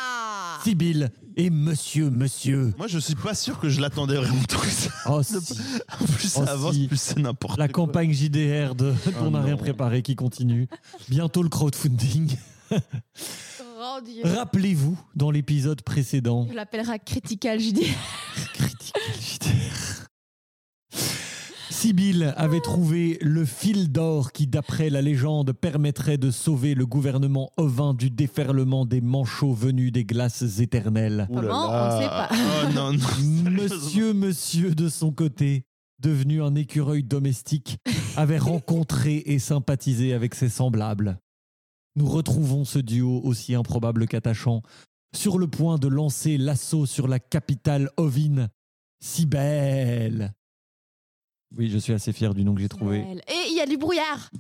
Sibylle 0.64 1.11
et 1.37 1.50
Monsieur 1.50 2.11
Monsieur. 2.11 2.75
Moi, 2.76 2.87
je 2.87 2.99
suis 2.99 3.14
pas 3.14 3.35
sûr 3.35 3.59
que 3.59 3.69
je 3.69 3.81
l'attendais 3.81 4.17
vraiment 4.17 4.43
tant 4.49 4.59
que 4.59 4.67
ça. 4.67 4.90
Oh, 5.07 5.23
si. 5.25 5.35
Plus 6.17 6.29
ça 6.29 6.45
Oh, 6.47 6.49
avance, 6.50 6.75
si. 6.75 6.87
plus 6.88 7.00
c'est 7.00 7.19
n'importe 7.19 7.59
La 7.59 7.69
quoi. 7.69 7.87
campagne 7.87 8.12
JDR 8.12 8.75
de 8.75 8.93
Oh 9.07 9.11
On 9.23 9.31
n'a 9.31 9.43
rien 9.43 9.57
préparé 9.57 10.02
qui 10.02 10.17
continue. 10.17 10.69
Bientôt 11.09 11.43
le 11.43 11.49
crowdfunding. 11.49 12.37
Oh. 13.83 13.99
Rappelez-vous, 14.25 14.99
dans 15.17 15.31
l'épisode 15.31 15.81
précédent, 15.83 16.47
Je 16.50 16.55
l'appellera 16.55 16.99
Critical 16.99 17.59
JD. 17.59 17.81
Critical 18.55 19.02
JDR. 19.21 20.07
Sibylle 21.71 22.35
avait 22.37 22.61
trouvé 22.61 23.17
le 23.23 23.45
fil 23.45 23.93
d'or 23.93 24.33
qui, 24.33 24.49
d'après 24.49 24.91
la 24.91 25.00
légende, 25.00 25.53
permettrait 25.53 26.19
de 26.19 26.31
sauver 26.31 26.75
le 26.75 26.85
gouvernement 26.85 27.53
ovin 27.57 27.95
du 27.95 28.11
déferlement 28.11 28.85
des 28.85 29.00
manchots 29.00 29.55
venus 29.55 29.93
des 29.93 30.05
glaces 30.05 30.59
éternelles. 30.59 31.27
Ouh 31.31 31.41
là 31.41 31.41
Comment 31.41 31.73
là. 31.73 31.97
On 31.97 32.00
sait 32.00 32.09
pas. 32.09 32.29
Oh 32.33 32.73
non, 32.75 32.93
non. 32.93 33.50
Monsieur, 33.50 34.12
monsieur, 34.12 34.75
de 34.75 34.89
son 34.89 35.12
côté, 35.12 35.65
devenu 36.00 36.43
un 36.43 36.55
écureuil 36.57 37.05
domestique, 37.05 37.79
avait 38.17 38.39
rencontré 38.39 39.23
et 39.27 39.39
sympathisé 39.39 40.12
avec 40.12 40.35
ses 40.35 40.49
semblables. 40.49 41.19
Nous 41.97 42.07
retrouvons 42.07 42.65
ce 42.65 42.79
duo 42.79 43.21
aussi 43.23 43.55
improbable 43.55 44.07
qu'attachant, 44.07 44.62
sur 45.15 45.39
le 45.39 45.47
point 45.47 45.79
de 45.79 45.89
lancer 45.89 46.37
l'assaut 46.37 46.87
sur 46.87 47.09
la 47.09 47.21
capitale 47.21 47.91
ovine, 47.97 48.49
si 49.00 49.25
belle. 49.25 50.33
Oui, 51.57 51.69
je 51.69 51.78
suis 51.78 51.92
assez 51.92 52.12
fier 52.12 52.33
du 52.35 52.45
nom 52.45 52.54
que 52.54 52.61
j'ai 52.61 52.69
trouvé. 52.69 52.99
Et 53.00 53.50
il 53.50 53.57
y 53.57 53.61
a 53.61 53.66
du 53.66 53.76
brouillard. 53.76 54.30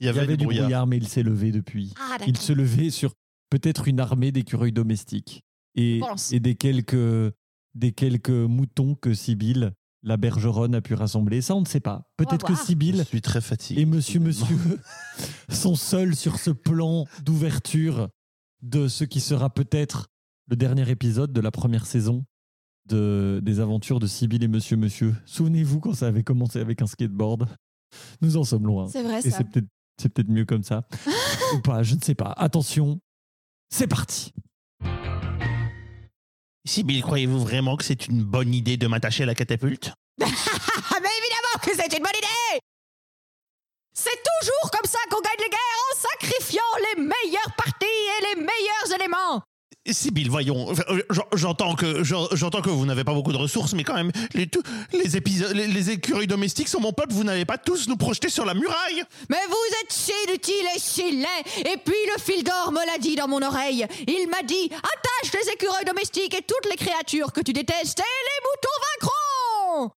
Il 0.00 0.06
y 0.06 0.06
Il 0.06 0.08
avait, 0.08 0.20
y 0.20 0.22
avait 0.24 0.36
du 0.36 0.44
brouillard. 0.44 0.64
brouillard, 0.64 0.86
mais 0.86 0.96
il 0.96 1.06
s'est 1.08 1.22
levé 1.22 1.52
depuis. 1.52 1.94
Ah, 1.98 2.16
Il 2.26 2.36
se 2.36 2.52
levait 2.52 2.90
sur 2.90 3.12
peut-être 3.50 3.86
une 3.86 4.00
armée 4.00 4.32
d'écureuils 4.32 4.72
domestiques 4.72 5.42
et, 5.76 6.00
des, 6.32 6.54
quelques, 6.54 7.32
des 7.74 7.92
quelques 7.92 8.30
moutons 8.30 8.94
que 8.94 9.14
Sibylle, 9.14 9.72
la 10.02 10.16
bergeronne, 10.16 10.74
a 10.74 10.80
pu 10.80 10.94
rassembler. 10.94 11.40
Ça, 11.40 11.54
on 11.54 11.60
ne 11.60 11.66
sait 11.66 11.80
pas. 11.80 12.10
Peut-être 12.16 12.44
que. 12.46 12.54
Je 12.54 12.60
Sibylle 12.60 13.04
suis 13.04 13.20
très 13.22 13.40
fatigué. 13.40 13.82
et 13.82 13.86
Monsieur 13.86 14.18
Monsieur 14.20 14.58
sont 15.48 15.76
seuls 15.76 16.16
sur 16.16 16.38
ce 16.38 16.50
plan 16.50 17.06
d'ouverture 17.24 18.08
de 18.62 18.88
ce 18.88 19.04
qui 19.04 19.20
sera 19.20 19.50
peut-être 19.50 20.08
le 20.48 20.56
dernier 20.56 20.88
épisode 20.90 21.32
de 21.32 21.40
la 21.40 21.50
première 21.50 21.86
saison 21.86 22.24
de, 22.86 23.40
des 23.42 23.60
aventures 23.60 24.00
de 24.00 24.06
Sibyl 24.06 24.42
et 24.42 24.48
Monsieur 24.48 24.76
Monsieur. 24.76 25.14
Souvenez-vous 25.26 25.80
quand 25.80 25.94
ça 25.94 26.06
avait 26.08 26.22
commencé 26.22 26.58
avec 26.60 26.82
un 26.82 26.86
skateboard. 26.86 27.48
Nous 28.20 28.36
en 28.36 28.44
sommes 28.44 28.66
loin. 28.66 28.88
C'est 28.88 29.02
vrai 29.02 29.18
Et 29.20 29.30
ça. 29.30 29.38
c'est 29.38 29.44
peut-être 29.44 29.66
c'est 30.00 30.08
peut-être 30.08 30.30
mieux 30.30 30.44
comme 30.46 30.62
ça. 30.62 30.86
Ou 31.54 31.60
pas, 31.60 31.82
je 31.82 31.94
ne 31.94 32.00
sais 32.00 32.14
pas. 32.14 32.32
Attention, 32.36 33.00
c'est 33.70 33.86
parti. 33.86 34.32
Sibyl, 36.64 37.02
croyez-vous 37.02 37.40
vraiment 37.40 37.76
que 37.76 37.84
c'est 37.84 38.06
une 38.06 38.22
bonne 38.22 38.54
idée 38.54 38.76
de 38.76 38.86
m'attacher 38.86 39.24
à 39.24 39.26
la 39.26 39.34
catapulte? 39.34 39.92
Mais 40.18 40.26
évidemment 40.26 41.58
que 41.62 41.70
c'est 41.74 41.96
une 41.96 42.02
bonne 42.02 42.16
idée 42.16 42.60
C'est 43.94 44.10
toujours 44.10 44.70
comme 44.70 44.88
ça 44.88 44.98
qu'on 45.10 45.20
gagne 45.20 45.38
les 45.40 45.50
guerres 45.50 45.82
en 45.92 45.96
sacrifiant 45.96 46.62
les 46.96 47.02
meilleures 47.02 47.54
parties 47.56 47.84
et 47.84 48.34
les 48.34 48.40
meilleurs 48.40 48.94
éléments 49.00 49.42
Sibyl, 49.92 50.30
voyons, 50.30 50.72
euh, 50.88 51.02
j'en- 51.10 51.26
j'entends 51.34 51.74
que 51.74 52.02
j'en- 52.04 52.28
j'entends 52.32 52.62
que 52.62 52.70
vous 52.70 52.86
n'avez 52.86 53.04
pas 53.04 53.14
beaucoup 53.14 53.32
de 53.32 53.36
ressources, 53.36 53.72
mais 53.74 53.84
quand 53.84 53.94
même, 53.94 54.10
les, 54.34 54.48
les, 54.92 55.16
épisodes, 55.16 55.54
les, 55.54 55.66
les 55.66 55.90
écureuils 55.90 56.26
domestiques 56.26 56.68
sont 56.68 56.80
mon 56.80 56.92
peuple, 56.92 57.12
vous 57.12 57.24
n'allez 57.24 57.44
pas 57.44 57.58
tous 57.58 57.88
nous 57.88 57.96
projeter 57.96 58.28
sur 58.28 58.44
la 58.44 58.54
muraille. 58.54 59.02
Mais 59.28 59.38
vous 59.48 59.74
êtes 59.82 59.92
si 59.92 60.12
inutile 60.28 60.66
et 60.74 60.78
si 60.78 61.10
laid 61.12 61.68
Et 61.72 61.76
puis 61.78 61.94
le 62.14 62.20
fil 62.20 62.42
d'or 62.44 62.72
me 62.72 62.84
l'a 62.86 62.98
dit 62.98 63.14
dans 63.16 63.28
mon 63.28 63.42
oreille. 63.42 63.86
Il 64.06 64.28
m'a 64.30 64.42
dit 64.42 64.70
Attache 64.72 65.32
les 65.32 65.52
écureuils 65.52 65.84
domestiques 65.84 66.34
et 66.34 66.42
toutes 66.42 66.70
les 66.70 66.76
créatures 66.76 67.32
que 67.32 67.40
tu 67.40 67.52
détestes 67.52 67.98
et 68.00 68.02
les 68.02 68.44
moutons 68.44 69.08
vaincront 69.80 69.94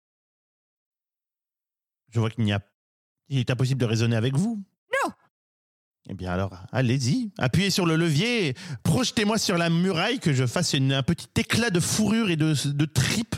Je 2.10 2.20
vois 2.20 2.30
qu'il 2.30 2.44
n'y 2.44 2.52
a, 2.52 2.60
il 3.28 3.38
est 3.38 3.50
impossible 3.50 3.80
de 3.80 3.86
raisonner 3.86 4.16
avec 4.16 4.34
vous. 4.36 4.62
Eh 6.08 6.14
bien 6.14 6.32
alors, 6.32 6.50
allez-y, 6.72 7.30
appuyez 7.38 7.70
sur 7.70 7.86
le 7.86 7.94
levier, 7.94 8.48
et 8.48 8.54
projetez-moi 8.82 9.38
sur 9.38 9.56
la 9.56 9.70
muraille, 9.70 10.18
que 10.18 10.32
je 10.32 10.46
fasse 10.46 10.74
un 10.74 11.02
petit 11.02 11.28
éclat 11.36 11.70
de 11.70 11.78
fourrure 11.78 12.28
et 12.30 12.36
de, 12.36 12.84
tripes 12.84 13.36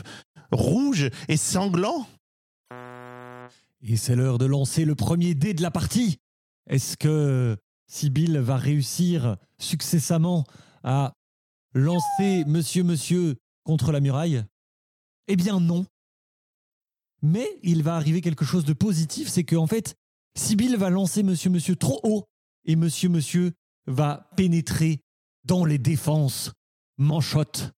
rouges 0.51 1.09
et 1.27 1.37
sanglants. 1.37 2.07
Et 3.81 3.97
c'est 3.97 4.15
l'heure 4.15 4.39
de 4.39 4.45
lancer 4.45 4.83
le 4.83 4.95
premier 4.95 5.35
dé 5.35 5.53
de 5.53 5.61
la 5.61 5.69
partie. 5.69 6.17
Est-ce 6.67 6.97
que 6.97 7.55
Sibyl 7.87 8.39
va 8.39 8.57
réussir 8.57 9.37
successamment 9.59 10.43
à 10.83 11.13
lancer 11.75 12.45
Monsieur 12.47 12.83
Monsieur 12.83 13.35
contre 13.63 13.91
la 13.91 13.99
muraille? 13.99 14.43
Eh 15.27 15.35
bien 15.35 15.59
non. 15.59 15.85
Mais 17.21 17.47
il 17.61 17.83
va 17.83 17.95
arriver 17.95 18.21
quelque 18.21 18.45
chose 18.45 18.65
de 18.65 18.73
positif, 18.73 19.27
c'est 19.27 19.43
qu'en 19.43 19.67
fait, 19.67 19.95
Sibyl 20.35 20.77
va 20.77 20.89
lancer 20.89 21.21
Monsieur 21.21 21.51
Monsieur 21.51 21.75
trop 21.75 21.99
haut 22.03 22.25
et 22.65 22.75
Monsieur 22.75 23.09
Monsieur 23.09 23.51
va 23.87 24.29
pénétrer 24.35 24.99
dans 25.43 25.65
les 25.65 25.77
défenses 25.77 26.51
manchottes 26.97 27.71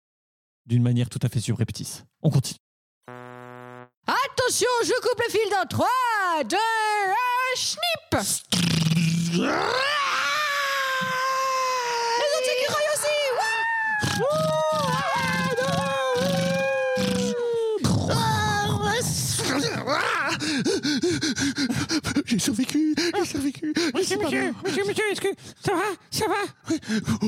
d'une 0.65 0.83
manière 0.83 1.09
tout 1.09 1.19
à 1.21 1.29
fait 1.29 1.39
subreptice. 1.39 2.03
On 2.21 2.29
continue. 2.29 2.59
Attention, 4.07 4.67
je 4.83 5.01
coupe 5.01 5.21
le 5.25 5.31
fil 5.31 5.49
dans 5.51 5.67
3, 5.67 5.87
2, 6.49 6.55
1, 6.55 6.59
snip 7.55 8.15
J'ai 22.35 22.39
survécu, 22.39 22.93
j'ai 23.17 23.25
survécu. 23.25 23.73
Monsieur, 23.93 24.17
monsieur, 24.17 24.53
monsieur, 24.65 24.83
monsieur, 24.85 25.03
est-ce 25.09 25.21
que 25.21 25.29
ça 25.65 25.71
va 25.73 25.83
Ça 26.11 26.25
va 26.27 26.75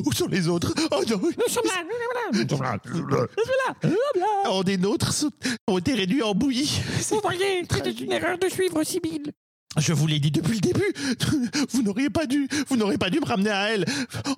Où 0.06 0.12
sont 0.12 0.28
les 0.28 0.50
autres? 0.50 0.74
Oh 0.92 1.02
non 1.10 1.18
Nous 1.22 1.54
sommes 1.54 1.64
là, 1.64 1.82
nous 2.34 2.50
sommes 2.50 2.62
là, 2.62 2.78
nous 2.84 2.92
sommes 2.92 3.52
là. 3.86 3.92
Oh, 4.50 4.66
des 4.66 4.78
nôtres 4.78 5.14
ont 5.68 5.78
été 5.78 5.94
réduits 5.94 6.22
en 6.24 6.34
bouillie. 6.36 6.82
Vous 7.10 7.22
voyez, 7.22 7.66
c'était 7.72 7.92
une 7.92 8.12
erreur 8.12 8.38
de 8.38 8.50
suivre 8.50 8.84
Sibyl. 8.84 9.32
Je 9.78 9.94
vous 9.94 10.08
l'ai 10.08 10.20
dit 10.20 10.32
depuis 10.32 10.56
le 10.56 10.60
début. 10.60 10.94
Vous 11.72 11.84
n'auriez 11.84 12.10
pas 12.10 12.26
dû, 12.26 12.48
vous 12.68 12.78
n'auriez 12.78 12.98
pas 12.98 13.10
dû 13.10 13.20
me 13.20 13.26
ramener 13.26 13.52
à 13.52 13.70
elle. 13.70 13.86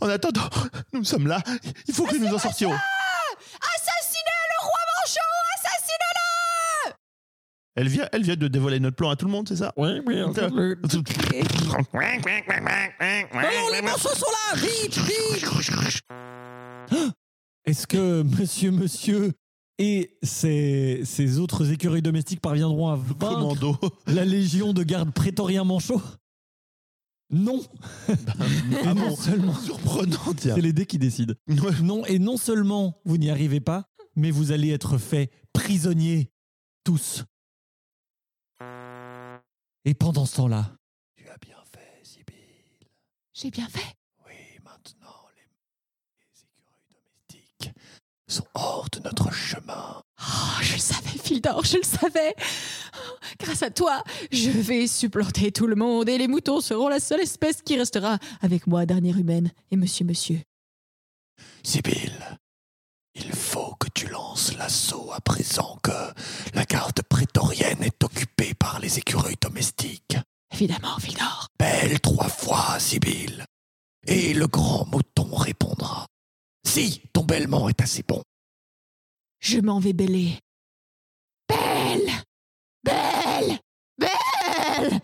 En 0.02 0.10
attendant, 0.10 0.50
nous 0.94 1.04
sommes 1.04 1.28
là. 1.28 1.42
Il 1.88 1.94
faut 1.94 2.04
que 2.04 2.18
nous 2.18 2.28
en 2.34 2.38
sortions. 2.40 2.72
Elle 7.76 7.88
vient, 7.88 8.08
elle 8.12 8.24
vient 8.24 8.36
de 8.36 8.48
dévoiler 8.48 8.80
notre 8.80 8.96
plan 8.98 9.10
à 9.10 9.16
tout 9.16 9.26
le 9.26 9.32
monde, 9.32 9.48
c'est 9.48 9.56
ça? 9.56 9.74
Oui, 9.78 9.90
oui, 10.06 10.22
en 10.22 10.34
fait, 10.34 10.50
le... 10.50 10.76
Non, 13.34 13.70
les 13.74 13.82
manchots 13.82 14.16
sont 14.16 14.26
là 14.26 14.56
Vite, 14.60 14.98
vite 14.98 16.04
Est-ce 17.66 17.88
que 17.88 18.24
monsieur, 18.24 18.72
monsieur 18.72 19.32
et 19.78 20.18
ses, 20.24 21.02
ses 21.06 21.40
autres 21.40 21.72
écureuils 21.72 22.02
domestiques 22.02 22.42
parviendront 22.42 22.90
à 22.90 22.96
vaincre 22.96 23.18
Commando. 23.20 23.78
la 24.08 24.26
légion 24.26 24.74
de 24.74 24.84
gardes 24.84 25.14
prétoriens 25.14 25.64
manchots? 25.64 26.02
Non 27.32 27.62
Et 28.10 28.14
Ah 28.86 28.94
non 28.94 29.10
bon 29.10 29.16
seulement, 29.16 29.54
Surprenant, 29.54 30.34
tiens. 30.36 30.56
c'est 30.56 30.62
les 30.62 30.74
dés 30.74 30.86
qui 30.88 30.98
décident. 30.98 31.36
Ouais. 31.48 31.56
Non, 31.84 32.04
et 32.08 32.18
non 32.20 32.36
seulement 32.38 33.00
vous 33.06 33.18
n'y 33.18 33.30
arrivez 33.30 33.60
pas, 33.62 33.86
mais 34.16 34.32
vous 34.32 34.52
allez 34.52 34.72
être 34.72 34.98
faits 34.98 35.32
prisonniers, 35.54 36.32
tous. 36.84 37.24
Et 39.86 39.94
pendant 39.94 40.26
ce 40.26 40.38
temps-là, 40.38 40.72
tu 41.16 41.28
as 41.30 41.38
bien 41.38 41.58
fait, 41.72 42.00
Sibyl. 42.04 42.36
J'ai 43.34 43.50
bien 43.52 43.68
fait 43.68 43.96
Oui, 44.28 44.34
maintenant, 44.64 45.28
les, 45.36 45.42
les 46.20 46.44
écureuils 46.44 46.86
domestiques 46.92 47.74
sont 48.28 48.46
hors 48.54 48.90
de 48.92 49.00
notre 49.00 49.32
chemin. 49.34 50.04
Oh, 50.22 50.62
je 50.62 50.74
le 50.74 50.80
savais, 50.80 51.18
Fildor, 51.18 51.64
je 51.64 51.78
le 51.78 51.84
savais. 51.84 52.36
Oh, 52.38 53.16
Grâce 53.40 53.64
à 53.64 53.72
toi, 53.72 54.04
je 54.32 54.50
vais 54.50 54.86
supplanter 54.86 55.52
tout 55.52 55.66
le 55.68 55.76
monde 55.76 56.10
et 56.10 56.18
les 56.18 56.28
moutons 56.28 56.60
seront 56.62 56.90
la 56.90 57.00
seule 57.00 57.22
espèce 57.22 57.62
qui 57.62 57.78
restera 57.78 58.18
avec 58.42 58.68
moi, 58.68 58.86
dernière 58.86 59.18
humaine, 59.18 59.52
et 59.72 59.78
monsieur, 59.78 60.06
monsieur. 60.06 60.42
Sibyl, 61.64 62.12
il 63.16 63.32
faut 63.32 63.49
que 63.90 64.00
tu 64.00 64.08
lances 64.08 64.56
l'assaut 64.58 65.12
à 65.14 65.22
présent 65.22 65.78
que 65.82 65.92
la 66.54 66.64
garde 66.66 67.02
prétorienne 67.10 67.84
est 67.84 68.04
occupée 68.04 68.54
par 68.54 68.80
les 68.80 68.98
écureuils 68.98 69.38
domestiques. 69.42 70.18
Évidemment, 70.52 70.98
Fildor. 71.00 71.48
Belle 71.58 72.00
trois 72.00 72.28
fois, 72.28 72.80
Sibyl. 72.80 73.46
Et 74.08 74.34
le 74.34 74.48
grand 74.48 74.86
mouton 74.88 75.36
répondra. 75.36 76.06
Si 76.66 77.02
ton 77.14 77.24
bêlement 77.24 77.70
est 77.70 77.82
assez 77.82 78.04
bon. 78.08 78.22
Je 79.40 79.60
m'en 79.60 79.80
vais 79.80 79.94
bêler. 79.94 80.40
Belle 81.48 82.12
Belle 82.84 83.60
Belle 83.98 85.02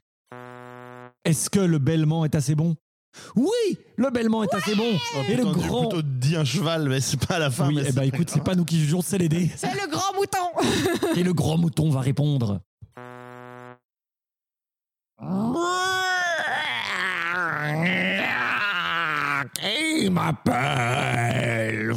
Est-ce 1.23 1.49
que 1.49 1.59
le 1.59 1.79
bêlement 1.79 2.25
est 2.25 2.35
assez 2.35 2.55
bon? 2.55 2.75
Oui, 3.35 3.77
le 3.97 4.09
bêlement 4.09 4.43
est 4.43 4.53
assez 4.53 4.75
bon. 4.75 4.91
Et 5.29 5.35
le 5.35 5.45
grand. 5.45 5.87
plutôt 5.87 6.01
dit 6.01 6.35
un 6.35 6.45
cheval, 6.45 6.89
mais 6.89 7.01
c'est 7.01 7.23
pas 7.25 7.39
la 7.39 7.49
fin. 7.49 7.67
Oui, 7.67 7.75
mais 7.75 7.83
eh 7.89 7.91
ben 7.91 8.03
écoute, 8.03 8.29
c'est 8.31 8.43
pas 8.43 8.55
nous 8.55 8.65
qui 8.65 8.79
jugeons, 8.79 9.01
c'est 9.01 9.17
les 9.17 9.29
dés. 9.29 9.49
C'est 9.55 9.73
le 9.73 9.89
grand 9.89 10.13
mouton 10.15 11.15
Et 11.15 11.23
le 11.23 11.33
grand 11.33 11.57
mouton 11.57 11.89
va 11.89 12.01
répondre. 12.01 12.61
Qui 19.53 20.09
m'appelle 20.09 21.93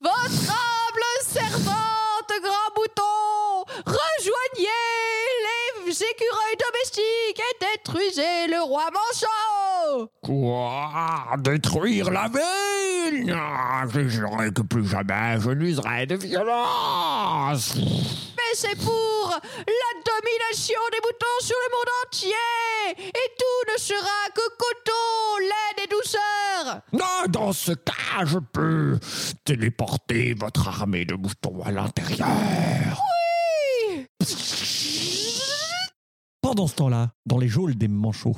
Votre 0.00 0.50
humble 0.50 1.14
servante, 1.26 2.32
grand 2.42 2.70
mouton 2.76 3.64
Rejoignez 3.86 4.68
les 5.86 5.92
écureuils 5.92 6.58
domestiques 6.58 7.40
et 7.40 7.58
détruisez 8.04 8.46
le 8.48 8.62
roi 8.62 8.84
manchot. 8.92 10.10
Quoi? 10.22 11.36
Détruire 11.38 12.10
la 12.10 12.28
ville? 12.28 13.34
Ah, 13.36 13.84
Je 13.92 14.08
jurerai 14.08 14.50
que 14.52 14.62
plus 14.62 14.86
jamais 14.86 15.36
je 15.40 15.50
n'userai 15.50 16.06
de 16.06 16.16
violence. 16.16 17.74
Mais 17.76 18.54
c'est 18.54 18.76
pour 18.78 19.30
la 19.30 20.00
domination 20.04 20.78
des 20.92 20.98
moutons 21.04 21.40
sur 21.40 21.56
le 21.66 21.76
monde 21.76 21.92
entier. 22.06 22.32
Et 22.98 23.30
tout 23.38 23.72
ne 23.72 23.78
sera 23.78 24.30
que 24.34 24.42
coton, 24.58 25.38
laine 25.40 25.84
et 25.84 25.88
douceur. 25.88 26.80
Non, 26.92 27.28
dans 27.28 27.52
ce 27.52 27.72
cas, 27.72 28.24
je 28.24 28.38
peux 28.38 28.98
téléporter 29.44 30.34
votre 30.34 30.68
armée 30.68 31.04
de 31.04 31.14
moutons 31.14 31.62
à 31.64 31.70
l'intérieur. 31.70 32.26
Pendant 36.44 36.66
ce 36.66 36.74
temps-là, 36.74 37.10
dans 37.24 37.38
les 37.38 37.48
geôles 37.48 37.74
des 37.74 37.88
manchots, 37.88 38.36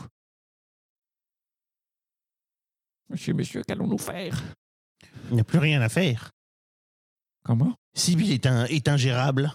Monsieur, 3.08 3.34
monsieur, 3.34 3.64
qu'allons-nous 3.64 3.98
faire? 3.98 4.40
Il 5.30 5.34
n'y 5.34 5.40
a 5.40 5.44
plus 5.44 5.58
rien 5.58 5.80
à 5.80 5.88
faire. 5.88 6.30
Comment? 7.44 7.74
Sibyl 7.94 8.30
est, 8.30 8.46
un, 8.46 8.66
est 8.66 8.86
ingérable. 8.86 9.52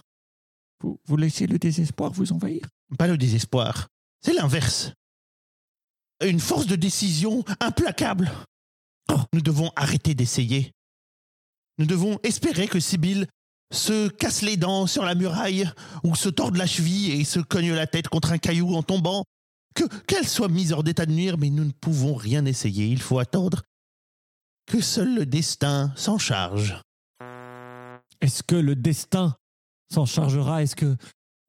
vous, 0.82 1.00
vous 1.06 1.16
laissez 1.16 1.46
le 1.46 1.58
désespoir 1.58 2.12
vous 2.12 2.30
envahir? 2.32 2.68
Pas 2.98 3.06
le 3.06 3.16
désespoir. 3.16 3.88
C'est 4.20 4.34
l'inverse. 4.34 4.92
Une 6.22 6.38
force 6.38 6.66
de 6.66 6.76
décision 6.76 7.46
implacable. 7.58 8.30
Oh, 9.10 9.20
nous 9.32 9.40
devons 9.40 9.72
arrêter 9.76 10.14
d'essayer. 10.14 10.72
Nous 11.78 11.86
devons 11.86 12.18
espérer 12.22 12.68
que 12.68 12.80
Sibyl 12.80 13.26
se 13.72 14.08
cassent 14.08 14.42
les 14.42 14.56
dents 14.56 14.86
sur 14.86 15.04
la 15.04 15.14
muraille 15.14 15.68
ou 16.04 16.14
se 16.14 16.28
tordent 16.28 16.56
la 16.56 16.66
cheville 16.66 17.12
et 17.12 17.24
se 17.24 17.40
cognent 17.40 17.74
la 17.74 17.86
tête 17.86 18.08
contre 18.08 18.32
un 18.32 18.38
caillou 18.38 18.74
en 18.74 18.82
tombant. 18.82 19.24
Que 19.74 19.84
qu'elle 20.06 20.28
soit 20.28 20.48
mise 20.48 20.72
hors 20.72 20.82
d'état 20.82 21.06
de 21.06 21.12
nuire, 21.12 21.38
mais 21.38 21.48
nous 21.48 21.64
ne 21.64 21.72
pouvons 21.72 22.14
rien 22.14 22.44
essayer. 22.44 22.86
Il 22.86 23.00
faut 23.00 23.18
attendre 23.18 23.62
que 24.66 24.80
seul 24.80 25.14
le 25.14 25.26
destin 25.26 25.92
s'en 25.96 26.18
charge. 26.18 26.78
Est-ce 28.20 28.42
que 28.42 28.54
le 28.54 28.76
destin 28.76 29.34
s'en 29.92 30.04
chargera? 30.04 30.62
Est-ce 30.62 30.76
que 30.76 30.96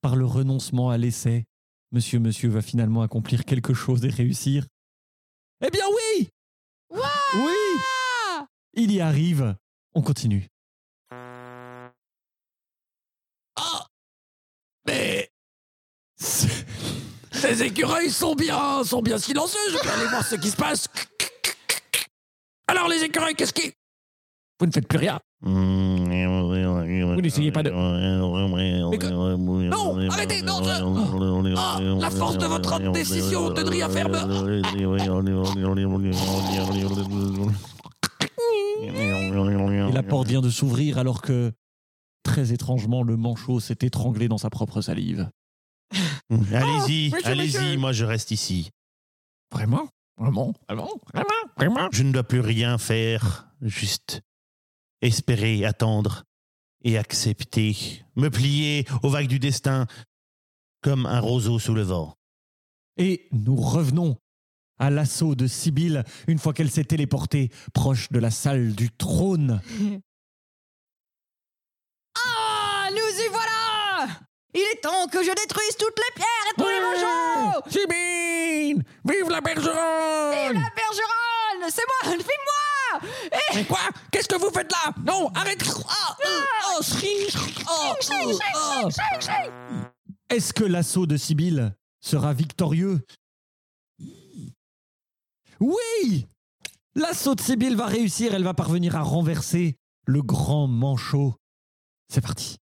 par 0.02 0.16
le 0.16 0.26
renoncement 0.26 0.90
à 0.90 0.98
l'essai, 0.98 1.46
monsieur, 1.92 2.20
monsieur 2.20 2.50
va 2.50 2.62
finalement 2.62 3.02
accomplir 3.02 3.44
quelque 3.44 3.74
chose 3.74 4.06
et 4.06 4.10
réussir? 4.10 4.66
Eh 5.66 5.70
bien 5.70 5.86
oui 5.88 6.30
Oui 7.34 7.84
Il 8.74 8.92
y 8.92 9.02
arrive. 9.02 9.56
On 9.94 10.02
continue. 10.02 10.48
Mais 14.88 15.30
ces 16.18 17.64
écureuils 17.64 18.10
sont 18.10 18.36
bien, 18.36 18.84
sont 18.84 19.02
bien 19.02 19.18
silencieux. 19.18 19.60
Je 19.72 19.78
vais 19.84 19.90
aller 19.94 20.08
voir 20.08 20.24
ce 20.26 20.36
qui 20.36 20.50
se 20.50 20.56
passe. 20.56 20.88
Alors 22.68 22.88
les 22.88 23.04
écureuils, 23.04 23.36
qu'est-ce 23.36 23.54
qui 23.54 23.72
Vous 24.60 24.66
ne 24.68 24.72
faites 24.72 24.88
plus 24.88 25.00
rien. 25.00 25.20
Vous 25.42 27.22
n'essayez 27.22 27.52
pas 27.52 27.64
de- 27.64 27.70
Non, 29.70 29.98
arrêtez, 30.10 30.42
non, 30.42 30.64
je- 30.64 31.54
Ah, 31.58 31.80
la 32.00 32.10
force 32.10 32.38
de 32.38 32.46
votre 32.46 32.80
décision 32.92 33.50
de 33.50 33.62
rien 33.70 33.90
faire 33.90 34.08
Et 39.90 39.92
la 39.92 40.04
porte 40.04 40.28
vient 40.28 40.42
de 40.42 40.50
s'ouvrir 40.50 40.98
alors 40.98 41.22
que, 41.22 41.52
très 42.24 42.54
étrangement, 42.54 43.04
le 43.04 43.18
manchot 43.18 43.60
s'est 43.60 43.78
étranglé 43.82 44.28
dans 44.28 44.38
sa 44.38 44.50
propre 44.50 44.82
salive. 44.82 45.30
Allez-y, 46.30 47.12
monsieur, 47.12 47.28
allez-y, 47.28 47.58
monsieur. 47.58 47.78
moi 47.78 47.92
je 47.92 48.06
reste 48.06 48.32
ici. 48.32 48.72
Vraiment? 49.52 49.88
Vraiment? 50.18 50.54
Vraiment? 50.68 50.90
Vraiment? 51.14 51.30
Vraiment? 51.58 51.90
Je 51.92 52.04
ne 52.04 52.12
dois 52.12 52.24
plus 52.24 52.40
rien 52.40 52.78
faire, 52.78 53.48
juste 53.62 54.22
espérer, 55.02 55.66
attendre 55.66 56.24
et 56.84 56.98
accepter, 56.98 58.04
me 58.16 58.30
plier 58.30 58.86
aux 59.04 59.10
vagues 59.10 59.28
du 59.28 59.40
destin 59.40 59.86
comme 60.82 61.06
un 61.06 61.20
roseau 61.20 61.60
sous 61.60 61.74
le 61.74 61.82
vent. 61.82 62.16
Et 62.98 63.28
nous 63.32 63.56
revenons 63.56 64.18
à 64.80 64.90
l'assaut 64.90 65.36
de 65.36 65.48
Sibylle 65.48 66.04
une 66.28 66.40
fois 66.40 66.54
qu'elle 66.54 66.70
s'est 66.70 66.84
téléportée 66.84 67.52
proche 67.74 68.10
de 68.12 68.20
la 68.20 68.32
salle 68.32 68.74
du 68.74 68.90
trône. 68.92 69.62
Ah, 72.16 72.90
nous 72.92 73.24
y 73.26 73.30
voilà 73.30 74.08
Il 74.54 74.62
est 74.62 74.82
temps 74.82 75.08
que 75.08 75.24
je 75.24 75.32
détruise 75.32 75.76
toutes 75.80 75.98
les 75.98 76.14
pierres 76.16 76.48
et 76.52 76.62
tous 76.62 76.68
les 76.68 76.80
manchots. 76.80 77.70
Sibylle 77.70 78.84
Vive 79.06 79.30
la 79.30 79.42
bergeronne. 79.42 80.54
La 80.54 80.70
bergeronne 80.76 81.70
C'est 81.70 81.84
moi 81.88 82.12
Filme-moi 82.18 83.10
Mais 83.56 83.66
quoi? 83.66 83.80
Qu'est-ce 84.12 84.28
que 84.28 84.36
vous 84.36 84.52
faites 84.52 84.72
là? 84.72 84.94
Non, 85.06 85.30
arrête 85.34 85.64
Ah, 85.90 86.18
euh, 86.26 86.42
Oh, 86.76 87.94
oh, 88.12 88.40
oh. 88.56 88.90
Est-ce 90.30 90.54
que 90.54 90.64
l'assaut 90.64 91.06
de 91.06 91.18
Sibylle 91.18 91.76
sera 92.02 92.34
victorieux? 92.34 93.06
Oui! 95.60 96.28
L'assaut 96.96 97.36
de 97.36 97.42
Sibylle 97.42 97.76
va 97.76 97.86
réussir, 97.86 98.34
elle 98.34 98.44
va 98.44 98.54
parvenir 98.54 98.96
à 98.96 99.02
renverser 99.02 99.78
le 100.06 100.22
grand 100.22 100.68
manchot. 100.68 101.36
C'est 102.12 102.22
parti. 102.22 102.58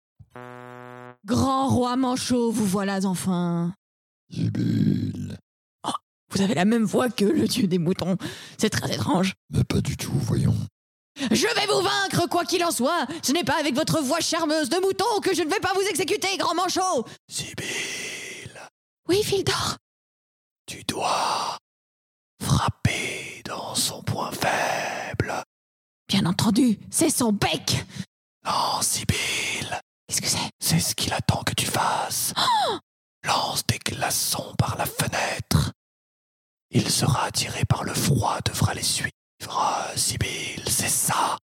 Grand 1.26 1.70
roi 1.70 1.96
manchot, 1.96 2.52
vous 2.52 2.66
voilà 2.66 3.00
enfin 3.06 3.74
Sibylle. 4.34 5.38
Vous 6.34 6.42
avez 6.42 6.56
la 6.56 6.64
même 6.64 6.86
voix 6.86 7.10
que 7.10 7.26
le 7.26 7.46
dieu 7.46 7.68
des 7.68 7.78
moutons. 7.78 8.16
C'est 8.58 8.70
très 8.70 8.94
étrange. 8.94 9.34
Mais 9.50 9.66
pas 9.66 9.82
du 9.82 9.98
tout, 9.98 10.14
voyons. 10.14 10.56
Je 11.30 11.46
vais 11.46 11.66
vous 11.68 11.82
vaincre, 11.82 12.30
quoi 12.30 12.46
qu'il 12.46 12.64
en 12.64 12.72
soit. 12.72 13.06
Ce 13.22 13.34
n'est 13.34 13.44
pas 13.44 13.60
avec 13.60 13.76
votre 13.76 14.02
voix 14.02 14.22
charmeuse 14.22 14.70
de 14.70 14.78
mouton 14.78 15.20
que 15.22 15.36
je 15.36 15.42
ne 15.44 15.50
vais 15.50 15.60
pas 15.60 15.74
vous 15.74 15.82
exécuter, 15.82 16.38
grand 16.38 16.56
manchot. 16.56 17.06
Sibylle, 17.30 18.62
Oui, 19.10 19.22
Fildor. 19.24 19.76
tu 20.66 20.84
dois 20.86 21.58
frapper 22.42 23.42
dans 23.46 23.76
son 23.76 24.02
point 24.02 24.32
faible. 24.32 25.34
Bien 26.08 26.26
entendu, 26.26 26.80
c'est 26.90 27.10
son 27.10 27.34
bec. 27.34 27.86
Non, 28.46 28.82
Sibylle, 28.82 29.18
Qu'est-ce 30.12 30.22
que 30.22 30.28
c'est? 30.28 30.52
C'est 30.60 30.80
ce 30.82 30.94
qu'il 30.94 31.14
attend 31.14 31.42
que 31.44 31.54
tu 31.54 31.66
fasses. 31.66 32.34
Lance 33.24 33.66
des 33.66 33.80
glaçons 33.80 34.54
par 34.58 34.76
la 34.78 34.86
fenêtre. 34.86 35.72
Il 36.70 36.90
sera 36.90 37.28
attiré 37.28 37.64
par 37.64 37.86
le 37.86 37.94
froid, 37.94 38.40
devra 38.44 38.74
les 38.74 38.84
suivre. 38.84 39.10
Ah, 39.50 39.88
Sibylle, 39.96 40.66
c'est 40.68 40.90
ça. 40.90 41.38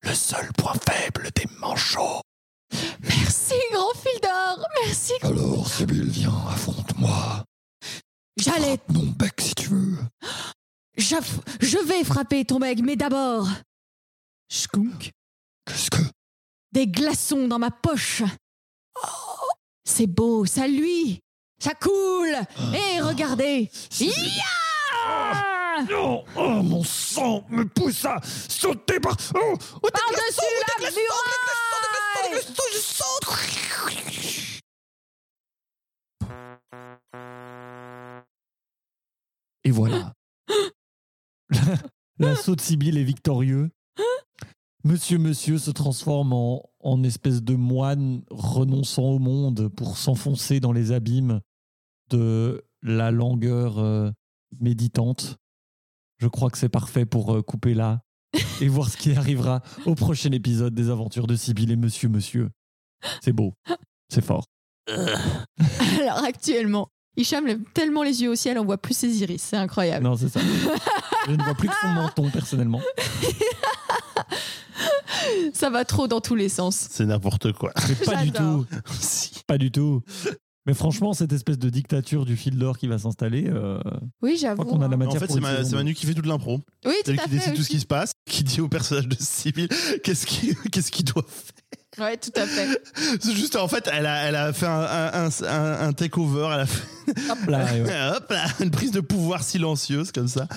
Le 0.00 0.14
seul 0.14 0.50
point 0.54 0.72
faible 0.88 1.28
des 1.34 1.44
manchots. 1.58 2.22
Merci, 3.00 3.52
grand 3.70 3.92
Fildor. 3.94 4.66
Merci. 4.82 5.12
Alors, 5.20 5.68
Sibylle, 5.68 6.08
viens, 6.08 6.46
affronte-moi. 6.48 7.44
J'allais. 8.38 8.78
Mon 8.88 9.04
bec, 9.04 9.34
si 9.42 9.54
tu 9.54 9.68
veux. 9.68 9.98
Je 10.96 11.86
vais 11.86 12.02
frapper 12.02 12.46
ton 12.46 12.60
bec, 12.60 12.78
mais 12.82 12.96
d'abord. 12.96 13.46
Skunk? 14.48 15.10
Qu'est-ce 15.66 15.90
que... 15.90 16.15
Des 16.76 16.86
glaçons 16.86 17.48
dans 17.48 17.58
ma 17.58 17.70
poche. 17.70 18.22
Oh, 19.02 19.48
c'est 19.82 20.06
beau, 20.06 20.44
ça 20.44 20.68
lui. 20.68 21.20
Ça 21.58 21.72
coule. 21.72 22.36
Et 22.74 23.00
regardez. 23.00 23.70
Ya 23.98 24.12
Non 25.88 26.22
Oh, 26.36 26.62
mon 26.62 26.84
sang 26.84 27.46
me 27.48 27.64
pousse 27.64 28.04
à 28.04 28.20
sauter 28.22 29.00
par... 29.00 29.16
Oh, 29.34 29.54
oh 29.82 29.88
Par-dessus 29.90 30.42
la 30.82 30.90
muraille 30.90 32.42
je 32.74 32.78
saute 32.78 33.24
Et 39.64 39.70
voilà. 39.70 40.12
L'assaut 42.18 42.54
de 42.54 42.60
Sibylle 42.60 42.98
est 42.98 43.04
victorieux. 43.04 43.70
Monsieur 44.86 45.18
Monsieur 45.18 45.58
se 45.58 45.72
transforme 45.72 46.32
en, 46.32 46.70
en 46.78 47.02
espèce 47.02 47.42
de 47.42 47.56
moine 47.56 48.22
renonçant 48.30 49.02
au 49.02 49.18
monde 49.18 49.66
pour 49.66 49.98
s'enfoncer 49.98 50.60
dans 50.60 50.70
les 50.70 50.92
abîmes 50.92 51.40
de 52.08 52.64
la 52.82 53.10
langueur 53.10 53.80
euh, 53.80 54.12
méditante. 54.60 55.38
Je 56.18 56.28
crois 56.28 56.50
que 56.50 56.58
c'est 56.58 56.68
parfait 56.68 57.04
pour 57.04 57.34
euh, 57.34 57.42
couper 57.42 57.74
là 57.74 58.02
et 58.60 58.68
voir 58.68 58.88
ce 58.88 58.96
qui 58.96 59.10
arrivera 59.16 59.60
au 59.86 59.96
prochain 59.96 60.30
épisode 60.30 60.72
des 60.72 60.88
aventures 60.88 61.26
de 61.26 61.34
Sibylle 61.34 61.72
et 61.72 61.76
Monsieur 61.76 62.08
Monsieur. 62.08 62.50
C'est 63.24 63.32
beau, 63.32 63.54
c'est 64.08 64.24
fort. 64.24 64.44
Alors 64.86 66.22
actuellement, 66.24 66.90
Hicham 67.16 67.44
lève 67.44 67.58
tellement 67.74 68.04
les 68.04 68.22
yeux 68.22 68.30
au 68.30 68.36
ciel, 68.36 68.56
on 68.56 68.64
voit 68.64 68.78
plus 68.78 68.96
ses 68.96 69.20
iris. 69.20 69.42
C'est 69.42 69.56
incroyable. 69.56 70.04
Non, 70.04 70.16
c'est 70.16 70.28
ça. 70.28 70.38
Je 71.26 71.32
ne 71.32 71.42
vois 71.42 71.54
plus 71.54 71.68
que 71.68 71.74
son 71.80 71.88
menton 71.94 72.30
personnellement. 72.30 72.80
Ça 75.54 75.70
va 75.70 75.84
trop 75.84 76.06
dans 76.08 76.20
tous 76.20 76.34
les 76.34 76.48
sens. 76.48 76.88
C'est 76.90 77.06
n'importe 77.06 77.52
quoi. 77.52 77.72
Mais 77.88 77.94
pas 78.04 78.22
du 78.22 78.32
tout. 78.32 78.64
Si. 79.00 79.30
Pas 79.46 79.58
du 79.58 79.70
tout. 79.70 80.02
Mais 80.66 80.74
franchement, 80.74 81.12
cette 81.12 81.32
espèce 81.32 81.58
de 81.58 81.70
dictature 81.70 82.24
du 82.24 82.36
fil 82.36 82.58
d'or 82.58 82.76
qui 82.76 82.88
va 82.88 82.98
s'installer, 82.98 83.46
euh, 83.48 83.78
Oui, 84.20 84.36
j'avoue. 84.36 84.62
crois 84.64 84.76
qu'on 84.76 84.82
a 84.82 84.88
la 84.88 84.94
hein. 84.94 84.96
matière 84.96 85.16
En 85.16 85.20
fait, 85.20 85.26
pour 85.26 85.36
c'est 85.36 85.40
Ma-. 85.40 85.62
Manu 85.78 85.94
qui 85.94 86.06
fait 86.06 86.14
toute 86.14 86.26
l'impro. 86.26 86.60
Oui, 86.84 86.92
tout 86.92 87.02
C'est 87.04 87.12
lui 87.12 87.20
à 87.20 87.24
qui 87.24 87.30
fait. 87.30 87.36
décide 87.36 87.54
tout 87.54 87.62
ce 87.62 87.68
qui 87.68 87.78
se 87.80 87.86
passe, 87.86 88.12
qui 88.28 88.42
dit 88.42 88.60
au 88.60 88.68
personnage 88.68 89.06
de 89.08 89.16
Sibyl 89.18 89.68
qu'est-ce 90.02 90.26
qu'il 90.26 90.56
qu'est-ce 90.72 90.90
qu'il 90.90 91.04
doit 91.04 91.24
faire? 91.28 91.52
Ouais, 91.98 92.16
tout 92.16 92.32
à 92.36 92.46
fait. 92.46 92.82
C'est 93.20 93.34
juste, 93.34 93.56
en 93.56 93.68
fait, 93.68 93.88
elle 93.92 94.06
a, 94.06 94.24
elle 94.24 94.36
a 94.36 94.52
fait 94.52 94.66
un, 94.66 94.80
un, 95.12 95.28
un, 95.28 95.88
un 95.88 95.92
takeover, 95.92 96.50
elle 96.54 96.60
a 96.60 96.66
fait 96.66 96.82
Hop 97.30 97.38
là, 97.48 97.64
ouais. 97.64 98.10
hop 98.16 98.30
là, 98.30 98.46
une 98.60 98.70
prise 98.70 98.90
de 98.90 99.00
pouvoir 99.00 99.42
silencieuse 99.42 100.10
comme 100.10 100.26
ça. 100.28 100.48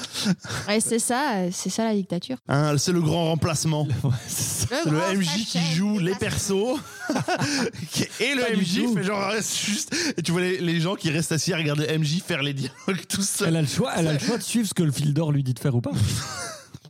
Ouais, 0.68 0.80
c'est 0.80 0.98
ça, 1.00 1.44
c'est 1.52 1.70
ça 1.70 1.84
la 1.84 1.94
dictature. 1.94 2.38
Hein, 2.48 2.76
c'est 2.78 2.92
le 2.92 3.02
grand 3.02 3.26
remplacement. 3.26 3.84
Ouais, 4.04 4.12
c'est 4.28 4.86
le 4.86 5.18
MJ 5.18 5.46
qui 5.46 5.60
joue 5.76 6.00
les 6.00 6.16
persos 6.16 6.80
et 8.20 8.34
le 8.36 8.58
MJ 8.58 8.94
fait 8.96 9.04
genre 9.04 9.28
reste 9.30 9.58
juste 9.60 9.96
et 10.18 10.22
tu 10.22 10.32
vois 10.32 10.42
les, 10.42 10.60
les 10.60 10.80
gens 10.80 10.96
qui 10.96 11.10
restent 11.12 11.32
assis 11.32 11.54
à 11.54 11.58
regarder 11.58 11.98
MJ 11.98 12.22
faire 12.26 12.42
les 12.42 12.54
dialogues 12.54 13.06
tout 13.08 13.22
seul. 13.22 13.50
Elle 13.50 13.56
a 13.58 13.62
le 13.62 13.68
choix, 13.68 13.92
elle 13.96 14.08
a 14.08 14.14
le 14.14 14.20
choix 14.20 14.38
de 14.38 14.44
suivre 14.44 14.68
ce 14.68 14.74
que 14.74 14.84
le 14.84 14.92
fil 14.92 15.14
d'or 15.14 15.32
lui 15.32 15.44
dit 15.44 15.54
de 15.54 15.60
faire 15.60 15.76
ou 15.76 15.82
pas. 15.82 15.92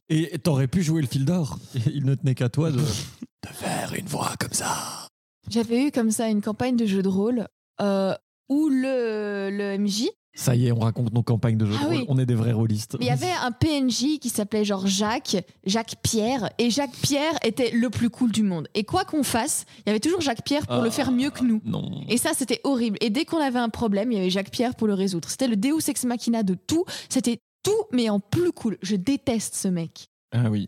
Et 0.10 0.40
t'aurais 0.40 0.68
pu 0.68 0.82
jouer 0.84 1.02
le 1.02 1.08
fil 1.08 1.26
d'or. 1.26 1.58
Il 1.94 2.06
ne 2.06 2.16
tenait 2.16 2.36
qu'à 2.36 2.50
toi 2.50 2.72
de. 2.72 2.80
De 3.42 3.48
faire 3.54 3.94
une 3.98 4.06
voix 4.06 4.34
comme 4.38 4.52
ça. 4.52 5.08
J'avais 5.50 5.86
eu 5.88 5.92
comme 5.92 6.12
ça 6.12 6.28
une 6.28 6.42
campagne 6.42 6.76
de 6.76 6.86
jeu 6.86 7.02
de 7.02 7.08
rôle 7.08 7.48
euh, 7.80 8.14
où 8.50 8.68
le, 8.68 9.50
le 9.50 9.78
MJ 9.78 10.08
Ça 10.36 10.56
y 10.58 10.68
est, 10.68 10.74
on 10.74 10.80
raconte 10.80 11.14
nos 11.14 11.24
campagnes 11.24 11.58
de 11.58 11.66
jeux 11.66 11.76
Ah 11.80 11.84
de 11.84 11.88
rôle. 11.88 11.98
oui. 12.00 12.06
On 12.10 12.18
est 12.20 12.26
des 12.26 12.36
vrais 12.36 12.52
rôlistes. 12.52 12.98
Mais 13.00 13.06
il 13.06 13.08
y 13.08 13.12
avait 13.12 13.32
un 13.32 13.52
PNJ 13.54 14.20
qui 14.20 14.28
s'appelait 14.28 14.66
genre 14.66 14.86
Jacques, 14.88 15.38
Jacques 15.66 15.96
Pierre, 16.04 16.50
et 16.58 16.70
Jacques 16.70 16.98
Pierre 17.02 17.34
était 17.46 17.72
le 17.72 17.90
plus 17.90 18.10
cool 18.10 18.34
du 18.34 18.44
monde. 18.44 18.68
Et 18.74 18.84
quoi 18.84 19.06
qu'on 19.06 19.24
fasse, 19.24 19.64
il 19.80 19.84
y 19.88 19.90
avait 19.92 20.02
toujours 20.02 20.20
Jacques 20.20 20.44
Pierre 20.44 20.68
pour 20.68 20.82
le 20.82 20.90
Ah, 20.90 20.92
faire 20.92 21.14
mieux 21.14 21.30
que 21.30 21.46
nous. 21.46 21.62
Non. 21.64 22.02
Et 22.10 22.18
ça, 22.18 22.32
c'était 22.36 22.60
horrible. 22.66 22.98
Et 23.00 23.10
dès 23.10 23.24
qu'on 23.24 23.40
avait 23.40 23.60
un 23.60 23.70
problème, 23.70 24.12
il 24.12 24.18
y 24.18 24.20
avait 24.22 24.30
Jacques 24.30 24.52
Pierre 24.52 24.76
pour 24.76 24.88
le 24.88 24.96
résoudre. 24.96 25.30
C'était 25.30 25.48
le 25.48 25.56
Deus 25.56 25.88
ex 25.88 26.04
machina 26.04 26.44
de 26.44 26.56
tout. 26.56 26.84
C'était 27.08 27.40
tout, 27.64 27.84
mais 27.92 28.10
en 28.10 28.20
plus 28.20 28.52
cool. 28.52 28.78
Je 28.82 28.96
déteste 28.96 29.56
ce 29.56 29.68
mec. 29.68 30.08
Ah 30.32 30.50
oui. 30.50 30.68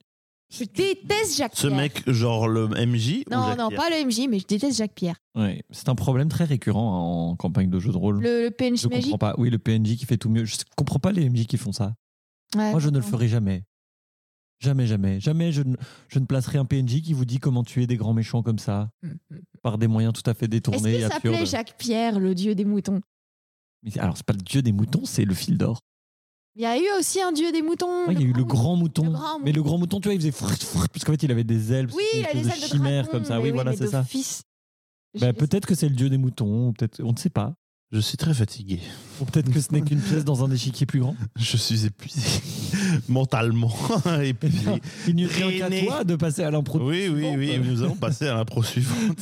Je 0.54 0.66
déteste 0.66 1.38
Jacques 1.38 1.56
Ce 1.56 1.68
Pierre. 1.68 1.80
mec, 1.80 2.10
genre 2.10 2.48
le 2.50 2.68
MJ 2.68 3.24
ou 3.28 3.30
Non, 3.34 3.48
Jacques 3.48 3.58
non, 3.58 3.70
Pierre 3.70 3.80
pas 3.82 3.90
le 3.90 4.06
MJ, 4.06 4.28
mais 4.30 4.40
je 4.40 4.46
déteste 4.48 4.78
Jacques 4.78 4.94
Pierre. 4.96 5.16
Ouais. 5.36 5.64
C'est 5.70 5.88
un 5.88 5.96
problème 5.96 6.28
très 6.28 6.44
récurrent 6.44 7.30
en 7.32 7.36
campagne 7.38 7.70
de 7.70 7.80
jeux 7.80 7.92
de 7.94 7.98
rôle. 7.98 8.22
Le, 8.22 8.46
le 8.46 8.52
PNJ 8.52 8.82
je 8.82 8.88
magique. 8.90 9.04
comprends 9.12 9.18
pas. 9.18 9.36
Oui, 9.38 9.50
le 9.50 9.60
PNJ 9.60 9.96
qui 9.96 10.06
fait 10.06 10.18
tout 10.18 10.30
mieux. 10.30 10.44
Je 10.44 10.58
comprends 10.76 11.00
pas 11.00 11.14
les 11.14 11.30
MJ 11.30 11.46
qui 11.46 11.56
font 11.58 11.72
ça. 11.72 11.94
Ouais, 12.56 12.72
Moi, 12.72 12.80
je 12.82 12.90
ne 12.90 12.98
le 12.98 13.02
ferai 13.04 13.30
jamais. 13.30 13.64
Jamais, 14.60 14.86
jamais. 14.86 15.20
Jamais 15.22 15.52
je 15.54 15.62
ne, 15.64 15.76
je 16.10 16.20
ne 16.20 16.26
placerai 16.26 16.58
un 16.58 16.66
PNJ 16.66 17.02
qui 17.02 17.14
vous 17.14 17.24
dit 17.26 17.40
comment 17.40 17.64
tuer 17.64 17.88
des 17.88 17.96
grands 17.96 18.14
méchants 18.14 18.44
comme 18.44 18.60
ça, 18.60 18.90
par 19.64 19.78
des 19.78 19.88
moyens 19.88 20.14
tout 20.14 20.30
à 20.30 20.34
fait 20.34 20.46
Est-ce 20.46 20.52
détournés 20.52 20.96
et 20.96 21.00
qu'il 21.00 21.08
s'appelait. 21.08 21.46
Jacques 21.46 21.76
Pierre, 21.78 22.20
le 22.20 22.36
dieu 22.36 22.56
des 22.56 22.66
moutons? 22.66 23.00
Mais 23.84 23.98
alors, 24.00 24.18
c'est 24.18 24.26
pas 24.26 24.34
le 24.34 24.42
dieu 24.42 24.62
des 24.62 24.74
moutons, 24.74 25.06
c'est 25.06 25.24
le 25.26 25.34
fil 25.34 25.58
d'or. 25.58 25.80
Il 26.56 26.64
y 26.64 26.66
a 26.66 26.78
eu 26.78 27.00
aussi 27.00 27.22
un 27.22 27.32
dieu 27.32 27.52
des 27.52 27.62
moutons. 27.62 28.08
Ouais, 28.08 28.14
il 28.14 28.22
y 28.22 28.26
a 28.26 28.28
eu 28.28 28.34
le 28.34 28.44
grand 28.44 28.76
mouton. 28.76 29.06
Le 29.06 29.12
grand 29.12 29.40
Mais 29.40 29.52
le 29.54 29.64
grand 29.64 29.78
mouton, 29.78 30.02
tu 30.02 30.10
vois, 30.10 30.16
il 30.16 30.20
faisait 30.20 30.32
frrt, 30.32 30.62
frrt, 30.62 30.90
parce 30.90 31.06
qu'en 31.06 31.14
fait, 31.14 31.24
il 31.24 31.32
avait 31.32 31.46
des 31.46 31.72
ailes. 31.72 31.88
Oui, 31.96 32.04
il 32.14 32.26
a 32.26 32.34
des 32.34 32.40
ailes 32.40 32.62
de 32.62 32.66
chimère 32.66 33.04
dragon, 33.04 33.20
comme 33.20 33.26
ça. 33.26 33.40
Oui, 33.40 33.52
voilà, 33.52 33.76
c'est 33.76 33.88
ça. 33.88 34.06
Bah, 35.20 35.34
peut-être 35.34 35.66
que 35.66 35.76
c'est 35.76 35.90
le 35.90 35.96
dieu 35.96 36.10
des 36.10 36.18
moutons, 36.18 36.70
ou 36.70 36.74
peut-être, 36.74 37.02
on 37.04 37.14
ne 37.14 37.18
sait 37.18 37.30
pas. 37.30 37.54
Je 37.92 38.00
suis 38.00 38.18
très 38.18 38.34
fatigué. 38.34 38.80
Ou 39.20 39.26
peut-être 39.26 39.52
que 39.52 39.60
ce 39.60 39.72
n'est 39.74 39.82
qu'une 39.82 40.00
pièce 40.00 40.24
dans 40.24 40.46
un 40.46 40.52
échiquier 40.52 40.86
plus 40.86 41.02
grand. 41.02 41.16
Je 41.36 41.58
suis 41.58 41.86
épuisé 41.86 42.22
mentalement. 43.10 43.74
épuisé. 44.22 44.70
Il 45.08 45.16
n'y 45.16 45.28
tient 45.28 45.52
qu'à 45.52 45.70
toi 45.86 46.04
de 46.04 46.16
passer 46.16 46.44
à 46.44 46.52
l'impro. 46.52 46.80
Oui, 46.82 47.10
oui, 47.14 47.26
oui. 47.38 47.60
Nous 47.64 47.84
allons 47.84 47.96
passer 47.96 48.28
à 48.28 48.36
l'impro 48.36 48.64
suivante, 48.64 49.18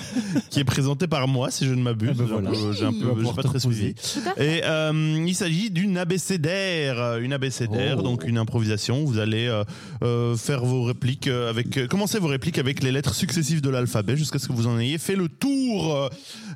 qui 0.49 0.59
est 0.59 0.63
présentée 0.65 1.07
par 1.07 1.27
moi, 1.27 1.51
si 1.51 1.65
je 1.65 1.73
ne 1.73 1.81
m'abuse. 1.81 2.09
Ah 2.11 2.17
ben 2.17 2.25
voilà. 2.25 2.51
J'ai 2.77 2.85
un 2.85 2.93
peu- 2.93 3.33
pas 3.35 3.43
très 3.43 3.59
suivi. 3.59 3.93
Et 4.37 4.61
euh, 4.63 5.23
il 5.27 5.35
s'agit 5.35 5.69
d'une 5.69 5.97
abécédaire, 5.97 7.17
une 7.17 7.33
abécédaire, 7.33 7.97
Oh. 7.99 8.01
donc 8.01 8.23
une 8.25 8.37
improvisation. 8.37 9.03
Vous 9.05 9.19
allez 9.19 9.47
euh, 9.47 9.63
euh, 10.03 10.35
faire 10.35 10.63
vos 10.65 10.83
répliques 10.83 11.27
avec, 11.27 11.77
euh, 11.77 11.87
commencez 11.87 12.19
vos 12.19 12.27
répliques 12.27 12.57
avec 12.57 12.83
les 12.83 12.91
lettres 12.91 13.13
successives 13.13 13.61
de 13.61 13.69
l'alphabet 13.69 14.15
jusqu'à 14.17 14.39
ce 14.39 14.47
que 14.47 14.53
vous 14.53 14.67
en 14.67 14.77
ayez 14.79 14.97
fait 14.97 15.15
le 15.15 15.27
tour. 15.29 16.09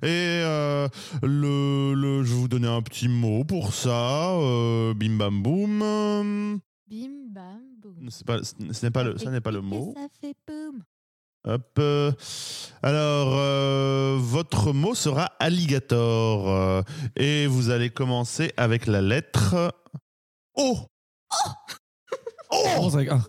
Et 0.04 0.08
euh, 0.10 0.88
le, 1.22 1.94
le- 1.94 2.24
je 2.24 2.30
vais 2.30 2.36
vous 2.36 2.48
donner 2.48 2.68
un 2.68 2.82
petit 2.82 3.08
mot 3.08 3.44
pour 3.44 3.74
ça. 3.74 4.32
Euh, 4.32 4.94
bim 4.94 5.18
bam 5.18 5.42
boum. 5.42 6.60
Bim 6.94 7.26
bam 7.34 7.60
boum. 7.82 8.08
C'est 8.12 8.24
pas, 8.24 8.44
ce 8.44 8.86
n'est 8.86 8.92
pas 8.92 9.04
le, 9.04 9.18
ça 9.18 9.32
n'est 9.32 9.42
pas 9.42 9.50
le 9.50 9.62
mot. 9.62 9.96
Ça 9.98 10.08
fait 10.22 10.36
boum. 10.48 10.84
Hop. 11.46 11.72
euh, 11.80 12.12
Alors, 12.84 13.34
euh, 13.36 14.16
votre 14.20 14.74
mot 14.74 14.94
sera 14.94 15.26
alligator. 15.40 16.48
euh, 16.48 16.82
et 17.16 17.48
vous 17.48 17.72
allez 17.72 17.90
commencer 17.90 18.54
avec 18.58 18.86
la 18.86 19.02
lettre 19.02 19.74
O. 20.56 20.78
On 22.52 22.58
O. 22.58 22.76
commence 22.76 22.94
avec 22.94 23.10
un. 23.10 23.24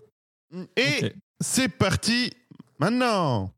Et 0.77 1.05
Ok. 1.05 1.13
c'est 1.41 1.67
parti 1.69 2.29
maintenant. 2.77 3.51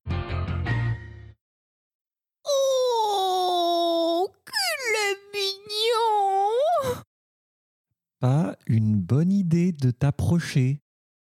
Pas 8.20 8.56
une 8.66 8.96
bonne 8.96 9.32
idée 9.32 9.72
de 9.72 9.92
t'approcher. 9.92 10.82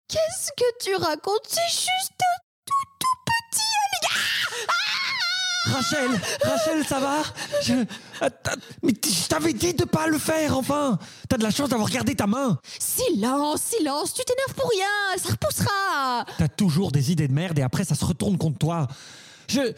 Qu'est-ce 0.08 0.50
que 0.56 0.64
tu 0.84 0.94
racontes? 0.94 1.42
C'est 1.48 1.68
juste 1.68 2.12
un 2.20 2.38
tout 2.66 2.72
tout 3.00 3.06
petit 3.26 3.60
Rachel, 5.72 6.10
Rachel, 6.44 6.84
ça 6.86 7.00
va? 7.00 7.22
Je- 7.62 7.72
Mais 8.82 8.92
je 9.04 9.28
t'avais 9.28 9.52
dit 9.54 9.74
de 9.74 9.84
pas 9.84 10.06
le 10.06 10.18
faire, 10.18 10.56
enfin! 10.58 10.98
T'as 11.28 11.36
de 11.38 11.42
la 11.42 11.50
chance 11.50 11.70
d'avoir 11.70 11.88
gardé 11.90 12.14
ta 12.14 12.26
main! 12.28 12.58
Silence, 12.78 13.62
silence, 13.62 14.12
tu 14.14 14.22
t'énerves 14.24 14.54
pour 14.54 14.70
rien, 14.70 14.86
ça 15.16 15.30
repoussera! 15.30 16.26
T'as 16.38 16.48
toujours 16.48 16.92
des 16.92 17.10
idées 17.12 17.26
de 17.28 17.32
merde 17.32 17.58
et 17.58 17.62
après 17.62 17.84
ça 17.84 17.94
se 17.94 18.04
retourne 18.04 18.36
contre 18.38 18.58
toi. 18.58 18.86
Je... 19.48 19.72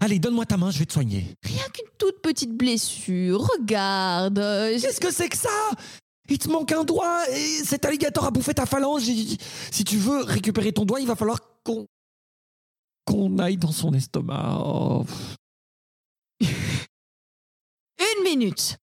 Allez, 0.00 0.18
donne-moi 0.18 0.46
ta 0.46 0.56
main, 0.56 0.70
je 0.70 0.78
vais 0.78 0.86
te 0.86 0.92
soigner. 0.92 1.34
Rien 1.42 1.64
qu'une 1.72 1.88
toute 1.98 2.20
petite 2.22 2.52
blessure, 2.52 3.46
regarde 3.58 4.38
euh, 4.38 4.78
Qu'est-ce 4.80 5.00
que 5.00 5.12
c'est 5.12 5.28
que 5.28 5.36
ça? 5.36 5.70
Il 6.28 6.38
te 6.38 6.48
manque 6.48 6.72
un 6.72 6.84
doigt 6.84 7.22
et 7.30 7.64
cet 7.64 7.84
alligator 7.84 8.24
a 8.24 8.30
bouffé 8.30 8.52
ta 8.52 8.66
phalange. 8.66 9.08
Et 9.08 9.38
Si 9.70 9.84
tu 9.84 9.96
veux 9.96 10.22
récupérer 10.24 10.72
ton 10.72 10.84
doigt, 10.84 11.00
il 11.00 11.06
va 11.06 11.14
falloir 11.14 11.38
qu'on... 11.64 11.86
qu'on 13.04 13.38
aille 13.38 13.56
dans 13.56 13.72
son 13.72 13.92
estomac. 13.94 14.58
Oh, 14.64 15.04
pff. 15.04 15.36
Une 17.98 18.24
minute 18.24 18.76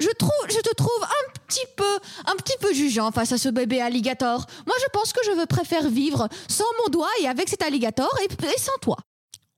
je, 0.00 0.08
trouve, 0.10 0.30
je 0.48 0.60
te 0.60 0.74
trouve 0.74 1.02
un 1.02 1.32
petit 1.46 1.66
peu 1.76 1.98
un 2.26 2.36
petit 2.36 2.56
peu 2.60 2.72
jugeant 2.72 3.10
face 3.10 3.32
à 3.32 3.38
ce 3.38 3.48
bébé 3.48 3.80
alligator. 3.80 4.46
Moi, 4.66 4.76
je 4.80 4.86
pense 4.92 5.12
que 5.12 5.20
je 5.24 5.32
veux 5.32 5.46
préfère 5.46 5.88
vivre 5.88 6.28
sans 6.48 6.64
mon 6.82 6.88
doigt 6.90 7.10
et 7.20 7.26
avec 7.26 7.48
cet 7.48 7.62
alligator 7.62 8.08
et, 8.22 8.46
et 8.46 8.58
sans 8.58 8.76
toi. 8.80 8.96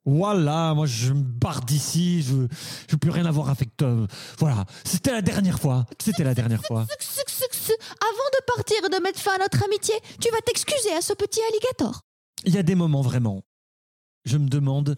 Voilà, 0.06 0.72
moi 0.74 0.86
je 0.86 1.12
me 1.12 1.22
barre 1.22 1.60
d'ici, 1.62 2.22
je 2.22 2.46
je 2.86 2.92
veux 2.92 2.98
plus 2.98 3.10
rien 3.10 3.26
avoir 3.26 3.50
avec 3.50 3.76
toi. 3.76 4.06
Voilà, 4.38 4.64
c'était 4.84 5.12
la 5.12 5.22
dernière 5.22 5.60
fois. 5.60 5.84
C'était 6.02 6.24
la 6.24 6.34
dernière 6.34 6.62
fois. 6.62 6.80
Avant 6.80 8.30
de 8.32 8.44
partir 8.54 8.76
et 8.84 8.88
de 8.88 9.02
mettre 9.02 9.20
fin 9.20 9.34
à 9.34 9.38
notre 9.38 9.62
amitié, 9.64 9.94
tu 10.20 10.30
vas 10.30 10.40
t'excuser 10.40 10.92
à 10.92 11.02
ce 11.02 11.12
petit 11.12 11.40
alligator. 11.50 12.00
Il 12.44 12.54
y 12.54 12.58
a 12.58 12.62
des 12.62 12.74
moments 12.74 13.02
vraiment. 13.02 13.42
Je 14.24 14.38
me 14.38 14.48
demande 14.48 14.96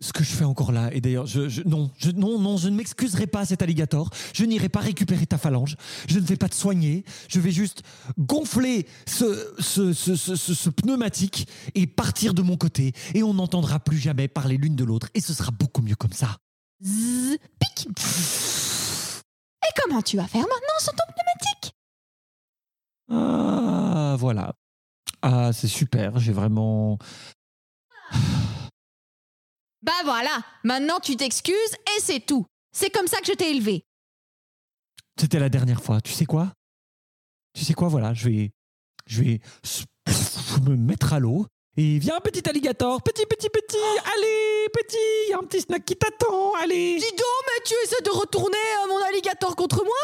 ce 0.00 0.12
que 0.12 0.24
je 0.24 0.30
fais 0.32 0.44
encore 0.44 0.72
là. 0.72 0.92
Et 0.92 1.00
d'ailleurs, 1.00 1.26
je, 1.26 1.48
je- 1.48 1.62
non, 1.62 1.90
je, 1.96 2.10
non, 2.10 2.38
non, 2.38 2.56
je 2.56 2.68
ne 2.68 2.76
m'excuserai 2.76 3.26
pas 3.26 3.40
à 3.40 3.44
cet 3.46 3.62
alligator. 3.62 4.10
Je 4.34 4.44
n'irai 4.44 4.68
pas 4.68 4.80
récupérer 4.80 5.26
ta 5.26 5.38
phalange. 5.38 5.76
Je 6.08 6.18
ne 6.18 6.24
vais 6.24 6.36
pas 6.36 6.48
te 6.48 6.54
soigner. 6.54 7.04
Je 7.28 7.40
vais 7.40 7.52
juste 7.52 7.82
gonfler 8.18 8.86
ce, 9.06 9.54
ce, 9.58 9.92
ce, 9.92 10.16
ce- 10.16 10.70
pneumatique 10.70 11.48
et 11.74 11.86
partir 11.86 12.34
de 12.34 12.42
mon 12.42 12.56
côté. 12.56 12.92
Et 13.14 13.22
on 13.22 13.34
n'entendra 13.34 13.78
plus 13.80 13.98
jamais 13.98 14.28
parler 14.28 14.56
l'une 14.56 14.76
de 14.76 14.84
l'autre. 14.84 15.08
Et 15.14 15.20
ce 15.20 15.32
sera 15.32 15.52
beaucoup 15.52 15.80
mieux 15.82 15.94
comme 15.96 16.12
ça. 16.12 16.38
Zzz, 16.82 17.36
pic. 17.60 17.88
Et 17.88 19.70
comment 19.82 20.02
tu 20.02 20.16
vas 20.16 20.26
faire 20.26 20.42
maintenant 20.42 20.78
sans 20.80 20.92
ton 20.92 21.04
pneumatique? 21.14 21.72
Ah, 23.10 24.16
voilà. 24.18 24.54
Ah, 25.22 25.52
c'est 25.52 25.68
super. 25.68 26.18
J'ai 26.18 26.32
vraiment. 26.32 26.98
Bah 29.84 29.92
voilà, 30.02 30.40
maintenant 30.62 30.98
tu 30.98 31.14
t'excuses 31.14 31.74
et 31.94 32.00
c'est 32.00 32.24
tout. 32.24 32.46
C'est 32.72 32.88
comme 32.88 33.06
ça 33.06 33.18
que 33.18 33.26
je 33.26 33.32
t'ai 33.32 33.50
élevé. 33.50 33.84
C'était 35.20 35.38
la 35.38 35.50
dernière 35.50 35.82
fois. 35.82 36.00
Tu 36.00 36.10
sais 36.10 36.24
quoi? 36.24 36.54
Tu 37.52 37.66
sais 37.66 37.74
quoi? 37.74 37.88
Voilà, 37.88 38.14
je 38.14 38.30
vais, 38.30 38.50
je 39.06 39.22
vais 39.22 39.40
me 40.62 40.76
mettre 40.76 41.12
à 41.12 41.18
l'eau. 41.18 41.44
Et 41.76 41.98
viens, 41.98 42.18
petit 42.20 42.48
alligator, 42.48 43.02
petit, 43.02 43.26
petit, 43.26 43.50
petit, 43.50 43.76
allez, 44.16 44.68
petit, 44.72 44.96
il 45.26 45.30
y 45.32 45.34
a 45.34 45.38
un 45.38 45.42
petit 45.42 45.60
snack 45.60 45.84
qui 45.84 45.96
t'attend, 45.96 46.54
allez. 46.62 46.96
Dis 46.96 47.10
donc, 47.10 47.44
mais 47.46 47.62
tu 47.66 47.74
essaies 47.84 48.02
de 48.04 48.10
retourner 48.10 48.56
euh, 48.56 48.88
mon 48.88 49.02
alligator 49.04 49.54
contre 49.54 49.84
moi 49.84 49.94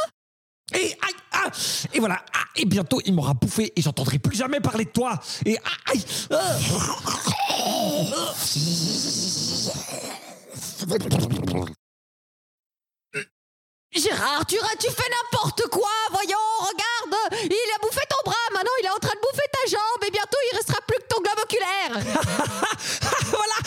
Et 0.74 0.92
aïe, 0.92 1.14
ah, 1.32 1.50
et 1.94 2.00
voilà, 2.00 2.22
ah, 2.34 2.44
et 2.56 2.66
bientôt 2.66 3.00
il 3.06 3.14
m'aura 3.14 3.32
bouffé 3.32 3.72
et 3.74 3.80
j'entendrai 3.80 4.18
plus 4.18 4.36
jamais 4.36 4.60
parler 4.60 4.84
de 4.84 4.90
toi. 4.90 5.18
Et 5.46 5.56
ah, 5.64 5.92
aïe, 5.92 6.04
ah. 6.32 6.58
Gérard, 13.92 14.46
tu, 14.46 14.54
tu 14.78 14.88
fais 14.90 15.10
n'importe 15.10 15.62
quoi, 15.68 15.90
voyons, 16.12 16.38
regarde 16.60 17.16
Il 17.44 17.72
a 17.74 17.78
bouffé 17.82 18.00
ton 18.08 18.16
bras, 18.24 18.36
maintenant 18.52 18.70
il 18.80 18.86
est 18.86 18.90
en 18.90 18.98
train 19.00 19.14
de 19.14 19.20
bouffer 19.20 19.42
ta 19.52 19.66
jambe 19.70 20.04
et 20.06 20.10
bientôt 20.12 20.38
il 20.52 20.56
restera 20.56 20.78
plus 20.86 20.96
que 20.98 21.06
ton 21.08 21.20
globe 21.20 21.40
oculaire 21.42 21.90
voilà, 23.26 23.58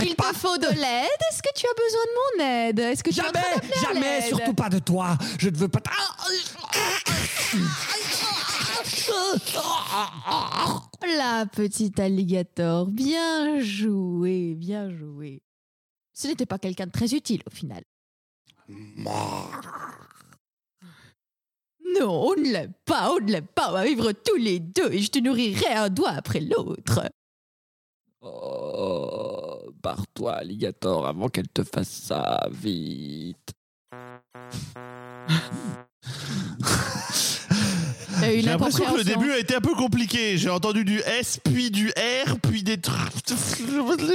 Il 0.00 0.16
pas. 0.16 0.32
te 0.32 0.38
faut 0.38 0.56
de 0.56 0.68
l'aide 0.68 1.20
Est-ce 1.30 1.42
que 1.42 1.50
tu 1.54 1.66
as 1.66 1.74
besoin 1.74 2.04
de 2.04 2.10
mon 2.14 2.38
aide? 2.44 2.78
Est-ce 2.78 3.02
que 3.04 3.10
tu 3.10 3.20
es 3.20 3.26
en 3.26 3.30
train 3.30 3.42
Jamais, 3.42 3.74
à 3.74 3.80
jamais, 3.92 4.20
l'aide? 4.20 4.28
surtout 4.28 4.54
pas 4.54 4.68
de 4.70 4.78
toi. 4.78 5.18
Je 5.38 5.50
ne 5.50 5.56
veux 5.56 5.68
pas. 5.68 5.80
t- 5.80 5.90
La 11.18 11.46
petite 11.46 11.98
alligator, 11.98 12.86
bien 12.86 13.58
joué, 13.58 14.54
bien 14.54 14.96
joué. 14.96 15.42
Ce 16.12 16.28
n'était 16.28 16.46
pas 16.46 16.60
quelqu'un 16.60 16.86
de 16.86 16.92
très 16.92 17.12
utile 17.12 17.42
au 17.44 17.50
final. 17.50 17.82
Non, 21.98 22.08
on 22.08 22.36
ne 22.36 22.52
l'aime 22.52 22.72
pas, 22.84 23.12
on 23.12 23.18
ne 23.18 23.32
l'aime 23.32 23.48
pas. 23.48 23.70
On 23.70 23.72
va 23.72 23.84
vivre 23.84 24.12
tous 24.12 24.36
les 24.36 24.60
deux 24.60 24.92
et 24.92 25.00
je 25.00 25.10
te 25.10 25.18
nourrirai 25.18 25.74
un 25.74 25.88
doigt 25.88 26.10
après 26.10 26.38
l'autre. 26.38 27.10
Oh, 28.20 29.72
barre-toi, 29.82 30.34
alligator, 30.34 31.04
avant 31.04 31.28
qu'elle 31.28 31.48
te 31.48 31.64
fasse 31.64 31.90
ça, 31.90 32.48
vite. 32.52 33.54
Il 37.50 37.54
y 37.54 37.88
a 37.88 38.06
eu 38.06 38.07
une 38.07 38.07
J'ai 38.22 38.42
l'impression 38.42 38.84
que 38.84 38.98
le 38.98 39.04
début 39.04 39.30
a 39.32 39.38
été 39.38 39.54
un 39.54 39.60
peu 39.60 39.74
compliqué. 39.74 40.38
J'ai 40.38 40.50
entendu 40.50 40.84
du 40.84 40.98
S, 41.00 41.40
puis 41.44 41.70
du 41.70 41.88
R, 42.26 42.38
puis 42.40 42.62
des 42.62 42.78
trucs. 42.78 42.98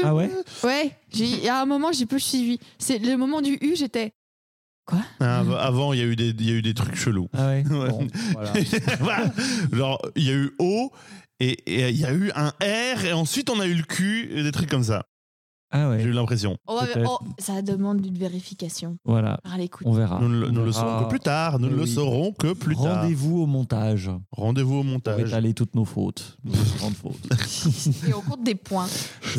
Ah 0.03 0.13
ouais 0.15 0.29
Ouais, 0.63 0.91
j'ai- 1.13 1.25
il 1.25 1.43
y 1.43 1.49
a 1.49 1.61
un 1.61 1.65
moment, 1.65 1.91
j'ai 1.91 2.05
peu 2.05 2.19
suivi. 2.19 2.59
C'est 2.77 2.99
le 2.99 3.15
moment 3.17 3.41
du 3.41 3.57
U, 3.61 3.75
j'étais. 3.75 4.13
Ah, 5.19 5.39
av- 5.39 5.53
Avant, 5.55 5.93
il 5.93 5.99
y, 5.99 6.01
a 6.01 6.05
eu 6.05 6.15
des- 6.15 6.29
il 6.37 6.45
y 6.45 6.51
a 6.51 6.55
eu 6.55 6.61
des 6.61 6.73
trucs 6.73 6.95
chelous. 6.95 7.29
Ah 7.33 7.47
ouais, 7.49 7.63
Ouais. 7.69 7.89
Bon, 7.89 8.07
voilà. 8.99 9.33
Genre, 9.71 10.01
il 10.15 10.23
y 10.25 10.29
a 10.29 10.33
eu 10.33 10.51
O, 10.59 10.91
et 11.39 11.51
et 11.65 11.89
il 11.89 11.97
y 11.97 12.05
a 12.05 12.11
eu 12.13 12.31
un 12.35 12.49
R, 12.61 13.05
et 13.05 13.13
ensuite 13.13 13.49
on 13.49 13.59
a 13.61 13.65
eu 13.67 13.73
le 13.75 13.83
Q, 13.83 14.29
et 14.33 14.43
des 14.43 14.51
trucs 14.51 14.69
comme 14.69 14.83
ça. 14.83 15.05
Ah 15.75 15.97
J'ai 15.97 16.05
eu 16.05 16.11
l'impression. 16.11 16.55
Oh, 16.67 16.79
oh, 17.05 17.17
ça 17.39 17.63
demande 17.63 18.05
une 18.05 18.17
vérification 18.17 18.97
voilà, 19.05 19.39
par 19.43 19.57
l'écoute. 19.57 19.87
on 19.87 19.93
verra. 19.93 20.19
Nous, 20.19 20.29
ne 20.29 20.39
le- 20.41 20.47
On 20.49 20.51
nous 20.51 20.65
le 20.65 20.69
verra. 20.71 20.81
saurons 20.81 21.03
que 21.03 21.09
plus 21.09 21.19
tard. 21.19 21.59
Nous 21.59 21.67
ne 21.69 21.75
le 21.75 21.81
oui. 21.81 21.87
saurons 21.91 22.31
que 22.31 22.53
plus 22.53 22.75
tard. 22.75 23.01
Rendez-vous 23.01 23.39
au 23.41 23.45
montage 23.47 24.11
Rendez-vous 24.31 24.75
au 24.75 24.81
pour 24.83 24.91
montage. 24.91 25.19
étaler 25.29 25.53
toutes 25.55 25.73
nos 25.73 25.85
fautes, 25.85 26.37
nos 26.43 26.53
grandes 26.77 26.93
fautes. 26.93 28.07
Et 28.07 28.13
on 28.13 28.21
compte 28.21 28.43
des 28.43 28.53
points. 28.55 28.85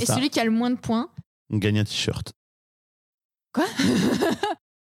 Et 0.01 0.07
ça. 0.07 0.17
celui 0.17 0.29
qui 0.29 0.41
a 0.41 0.45
le 0.45 0.51
moins 0.51 0.71
de 0.71 0.77
points. 0.79 1.09
On 1.51 1.59
gagne 1.59 1.79
un 1.79 1.85
t-shirt. 1.85 2.33
Quoi? 3.53 3.67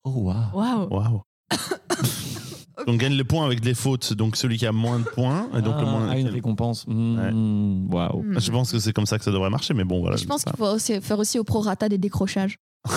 Oh 0.05 0.09
waouh. 0.09 0.49
Waouh 0.55 0.87
Waouh. 0.89 1.21
On 2.87 2.95
gagne 2.95 3.15
le 3.15 3.23
point 3.23 3.45
avec 3.45 3.61
des 3.61 3.73
fautes, 3.75 4.13
donc 4.13 4.35
celui 4.35 4.57
qui 4.57 4.65
a 4.65 4.71
moins 4.71 4.99
de 4.99 5.03
points. 5.05 5.47
Et 5.55 5.61
donc 5.61 5.75
le 5.79 5.85
Ah, 5.87 5.91
moins... 5.91 6.07
ah, 6.09 6.17
une 6.17 6.27
récompense. 6.29 6.85
Hmm, 6.87 7.87
Waouh. 7.93 8.23
Hmm. 8.23 8.39
Je 8.39 8.51
pense 8.51 8.71
que 8.71 8.79
c'est 8.79 8.93
comme 8.93 9.05
ça 9.05 9.17
que 9.19 9.23
ça 9.23 9.31
devrait 9.31 9.49
marcher, 9.51 9.73
mais 9.73 9.83
bon, 9.83 10.01
voilà. 10.01 10.17
Je 10.17 10.25
pense 10.25 10.43
qu'il 10.43 10.55
faut 10.55 10.65
aussi 10.65 10.99
faire 11.01 11.19
aussi 11.19 11.37
au 11.39 11.43
prorata 11.43 11.87
des 11.89 11.97
décrochages. 11.97 12.57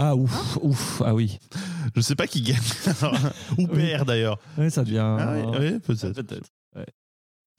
Ah 0.00 0.14
ouf, 0.14 0.56
ouf, 0.62 1.02
ah 1.04 1.12
oui. 1.12 1.40
Je 1.96 2.00
sais 2.00 2.14
pas 2.14 2.28
qui 2.28 2.40
gagne. 2.42 2.56
Ou 3.58 3.66
perd 3.66 4.06
d'ailleurs. 4.06 4.38
Ouais, 4.56 4.70
ça 4.70 4.84
devient. 4.84 4.98
Ah 5.18 5.32
oui, 5.34 5.42
oui, 5.58 5.78
peut-être. 5.80 6.22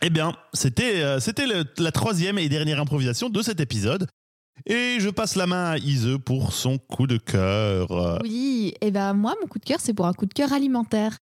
Eh 0.01 0.09
bien, 0.09 0.33
c'était 0.53 1.03
euh, 1.03 1.19
c'était 1.19 1.45
le- 1.45 1.65
la 1.79 1.91
troisième 1.91 2.37
et 2.37 2.47
dernière 2.47 2.79
improvisation 2.79 3.29
de 3.29 3.41
cet 3.41 3.59
épisode. 3.59 4.07
Et 4.65 4.97
je 5.01 5.09
passe 5.09 5.35
la 5.35 5.47
main 5.47 5.71
à 5.71 5.77
Ise 5.79 6.17
pour 6.25 6.53
son 6.53 6.77
coup 6.77 7.07
de 7.07 7.17
cœur. 7.17 8.19
Oui, 8.23 8.73
et 8.79 8.91
ben 8.91 9.13
moi, 9.13 9.35
mon 9.41 9.47
coup 9.47 9.59
de 9.59 9.65
cœur, 9.65 9.79
c'est 9.81 9.93
pour 9.93 10.05
un 10.07 10.13
coup 10.13 10.25
de 10.25 10.33
cœur 10.33 10.53
alimentaire. 10.53 11.17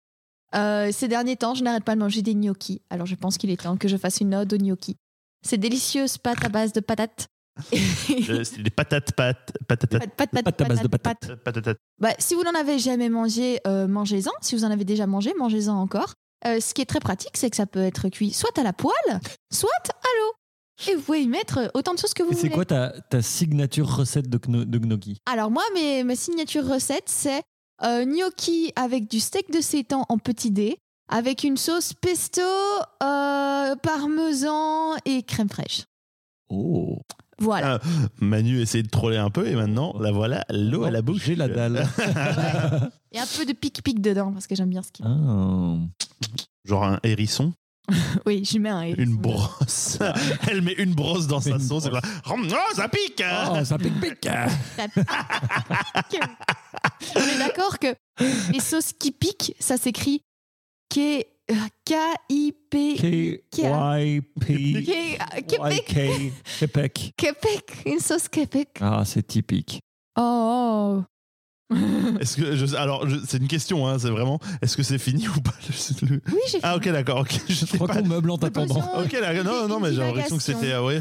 Euh, 0.54 0.90
ces 0.92 1.08
derniers 1.08 1.36
temps, 1.36 1.54
je 1.54 1.62
n'arrête 1.64 1.84
pas 1.84 1.94
de 1.94 2.00
manger 2.00 2.22
des 2.22 2.34
gnocchis. 2.34 2.80
Alors 2.90 3.06
je 3.06 3.14
pense 3.14 3.36
qu'il 3.38 3.50
est 3.50 3.60
temps 3.60 3.76
que 3.76 3.88
je 3.88 3.96
fasse 3.96 4.20
une 4.20 4.34
ode 4.34 4.52
aux 4.52 4.58
gnocchis. 4.58 4.96
Ces 5.44 5.58
délicieuses 5.58 6.18
pâtes 6.18 6.44
à 6.44 6.48
base 6.48 6.72
de 6.72 6.80
patates. 6.80 7.26
c'est 7.72 8.58
des 8.62 8.70
patates, 8.70 9.12
pâtes, 9.12 9.52
patates, 9.66 9.90
Pâtes, 9.90 10.14
pâtes, 10.16 10.44
Pâtes 10.44 10.60
à 10.60 10.64
base 10.64 10.80
de 10.82 10.88
patates. 10.88 11.26
pâtes. 11.26 11.42
patates. 11.42 11.76
Bah, 11.98 12.10
si 12.18 12.34
vous 12.34 12.42
n'en 12.42 12.54
avez 12.54 12.78
jamais 12.78 13.08
mangé, 13.08 13.58
euh, 13.66 13.86
mangez-en. 13.88 14.30
Si 14.40 14.54
vous 14.54 14.64
en 14.64 14.70
avez 14.70 14.84
déjà 14.84 15.06
mangé, 15.06 15.32
mangez-en 15.38 15.74
encore. 15.76 16.12
Euh, 16.46 16.60
ce 16.60 16.74
qui 16.74 16.82
est 16.82 16.86
très 16.86 17.00
pratique, 17.00 17.30
c'est 17.36 17.50
que 17.50 17.56
ça 17.56 17.66
peut 17.66 17.80
être 17.82 18.08
cuit 18.08 18.32
soit 18.32 18.56
à 18.58 18.62
la 18.62 18.72
poêle, 18.72 19.20
soit 19.52 19.70
à 19.88 20.08
l'eau. 20.18 20.32
Et 20.92 20.94
vous 20.94 21.00
pouvez 21.02 21.22
y 21.22 21.28
mettre 21.28 21.70
autant 21.74 21.94
de 21.94 21.98
choses 21.98 22.12
que 22.12 22.22
vous 22.22 22.32
Et 22.32 22.34
c'est 22.34 22.40
voulez. 22.42 22.54
quoi 22.54 22.64
ta, 22.66 22.90
ta 23.08 23.22
signature 23.22 23.88
recette 23.96 24.28
de, 24.28 24.36
gno- 24.36 24.64
de 24.66 24.78
gnocchi? 24.78 25.16
Alors 25.24 25.50
moi, 25.50 25.62
mes, 25.74 26.04
ma 26.04 26.14
signature 26.14 26.66
recette, 26.68 27.04
c'est 27.08 27.40
euh, 27.82 28.04
gnocchi 28.04 28.72
avec 28.76 29.10
du 29.10 29.20
steak 29.20 29.50
de 29.52 29.60
sétan 29.60 30.04
en 30.08 30.18
petit 30.18 30.50
dé, 30.50 30.76
avec 31.08 31.44
une 31.44 31.56
sauce 31.56 31.92
pesto, 31.92 32.40
euh, 33.02 33.74
parmesan 33.76 34.94
et 35.04 35.22
crème 35.22 35.48
fraîche. 35.48 35.84
Oh, 36.48 37.00
Voilà. 37.38 37.80
Manu 38.20 38.60
essaie 38.60 38.82
de 38.82 38.88
troller 38.88 39.16
un 39.18 39.30
peu 39.30 39.46
et 39.46 39.54
maintenant, 39.54 39.94
la 40.00 40.10
voilà, 40.12 40.44
l'eau 40.50 40.84
à 40.84 40.90
la 40.90 41.02
bouche. 41.02 41.24
J'ai 41.24 41.34
la 41.36 41.48
dalle. 41.48 41.86
Et 43.12 43.18
un 43.18 43.26
peu 43.26 43.46
de 43.46 43.52
pic-pic 43.52 44.00
dedans, 44.00 44.32
parce 44.32 44.46
que 44.46 44.54
j'aime 44.54 44.68
bien 44.68 44.82
ce 44.82 44.92
qui... 44.92 45.02
Ah. 45.04 45.76
Genre 46.64 46.84
un 46.84 47.00
hérisson, 47.02 47.52
Oui, 48.26 48.44
je 48.44 48.58
mets 48.58 48.70
un 48.70 48.82
une 48.94 49.16
brosse. 49.16 49.98
Elle 50.50 50.62
met 50.62 50.72
une 50.74 50.94
brosse 50.94 51.26
dans 51.26 51.40
sa 51.40 51.58
sauce. 51.58 51.86
et 51.86 51.90
brosse. 51.90 52.02
voilà. 52.26 52.36
Oh, 52.50 52.74
ça 52.74 52.88
pique 52.88 53.22
Oh, 53.50 53.64
ça 53.64 53.78
pique 53.78 54.00
pique 54.00 54.28
On 57.14 57.20
est 57.20 57.38
d'accord 57.38 57.78
que 57.78 57.94
les 58.52 58.60
sauces 58.60 58.92
qui 58.92 59.12
piquent, 59.12 59.54
ça 59.60 59.76
s'écrit 59.76 60.22
K- 60.92 61.24
K-I-P... 61.84 62.96
K-Y-P. 63.52 64.54
K- 64.82 65.46
Québec. 65.46 65.84
Québec. 66.58 67.12
Québec. 67.16 67.72
Une 67.86 68.00
sauce 68.00 68.28
Québec. 68.28 68.68
Ah, 68.80 69.02
c'est 69.04 69.26
typique. 69.26 69.78
Oh, 70.18 70.22
oh. 71.02 71.04
Est-ce 72.20 72.36
que 72.36 72.54
je, 72.56 72.76
alors 72.76 73.08
je- 73.08 73.18
c'est 73.26 73.38
une 73.38 73.48
question, 73.48 73.86
hein, 73.88 73.98
c'est 73.98 74.10
vraiment. 74.10 74.38
Est-ce 74.62 74.76
que 74.76 74.82
c'est 74.82 74.98
fini 74.98 75.26
ou 75.28 75.40
pas 75.40 75.54
le- 76.02 76.08
le- 76.16 76.20
Oui, 76.32 76.38
j'ai 76.50 76.58
Ah 76.62 76.76
ok 76.76 76.84
d'accord. 76.90 77.20
ok, 77.20 77.40
je 77.48 77.54
Je 77.54 77.76
crois 77.76 77.88
pas. 77.88 78.00
qu'on 78.02 78.06
meuble 78.08 78.30
en 78.30 78.38
t'attendant. 78.38 78.80
Ok. 79.02 79.16
Non 79.44 79.68
non 79.68 79.80
mais 79.80 79.92
j'ai 79.92 79.98
l'impression 80.00 80.36
que 80.36 80.42
c'était 80.42 80.72
ah 80.72 80.84
ouais. 80.84 81.00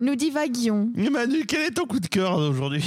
Nous 0.00 0.16
divaguions. 0.16 0.90
Manu, 1.10 1.44
quel 1.46 1.66
est 1.66 1.70
ton 1.72 1.84
coup 1.86 2.00
de 2.00 2.06
cœur 2.06 2.36
aujourd'hui? 2.38 2.82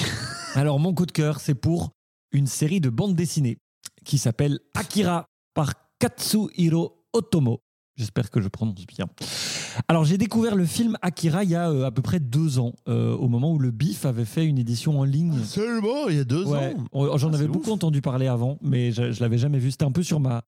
Alors, 0.56 0.80
mon 0.80 0.94
coup 0.94 1.06
de 1.06 1.12
cœur, 1.12 1.40
c'est 1.40 1.54
pour 1.56 1.92
une 2.32 2.48
série 2.48 2.82
de 2.82 2.90
bandes 2.90 3.16
dessinées 3.16 3.58
qui 4.04 4.18
s'appelle 4.18 4.60
Akira 4.76 5.28
par 5.54 5.74
Katsuhiro 6.00 7.06
Otomo. 7.14 7.60
J'espère 7.96 8.32
que 8.32 8.42
je 8.42 8.48
prononce 8.48 8.86
bien. 8.88 9.06
Alors, 9.88 10.04
j'ai 10.04 10.18
découvert 10.18 10.56
le 10.56 10.66
film 10.66 10.98
Akira 11.04 11.44
il 11.44 11.52
y 11.52 11.56
a 11.56 11.70
euh, 11.70 11.86
à 11.86 11.92
peu 11.92 12.02
près 12.02 12.20
deux 12.20 12.58
ans, 12.58 12.74
euh, 12.88 13.16
au 13.16 13.28
moment 13.28 13.52
où 13.52 13.60
le 13.60 13.70
BIF 13.72 14.06
avait 14.06 14.26
fait 14.26 14.46
une 14.46 14.58
édition 14.58 15.00
en 15.00 15.04
ligne. 15.04 15.44
Seulement 15.44 16.08
il 16.10 16.16
y 16.16 16.20
a 16.20 16.24
deux 16.24 16.46
Ouais, 16.46 16.74
ans. 16.76 16.86
on- 16.92 17.18
j'en 17.18 17.32
Ah, 17.32 17.36
avais 17.36 17.48
beaucoup 17.48 17.68
ouf. 17.70 17.74
entendu 17.76 18.02
parler 18.02 18.28
avant, 18.28 18.58
mais 18.62 18.92
je, 18.92 19.12
je 19.12 19.20
l'avais 19.22 19.38
jamais 19.38 19.60
vu. 19.60 19.70
C'était 19.70 19.86
un 19.86 19.92
peu 19.92 20.02
sur 20.04 20.20
ma. 20.20 20.44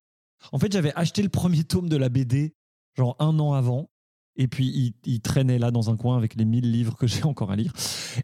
En 0.51 0.59
fait, 0.59 0.71
j'avais 0.71 0.91
acheté 0.95 1.21
le 1.21 1.29
premier 1.29 1.63
tome 1.63 1.87
de 1.87 1.97
la 1.97 2.09
BD, 2.09 2.55
genre 2.97 3.15
un 3.19 3.37
an 3.39 3.53
avant, 3.53 3.89
et 4.37 4.47
puis 4.47 4.65
il, 4.67 4.93
il 5.05 5.21
traînait 5.21 5.59
là 5.59 5.69
dans 5.69 5.89
un 5.91 5.97
coin 5.97 6.17
avec 6.17 6.35
les 6.35 6.45
1000 6.45 6.71
livres 6.71 6.95
que 6.97 7.05
j'ai 7.07 7.23
encore 7.25 7.51
à 7.51 7.55
lire. 7.55 7.73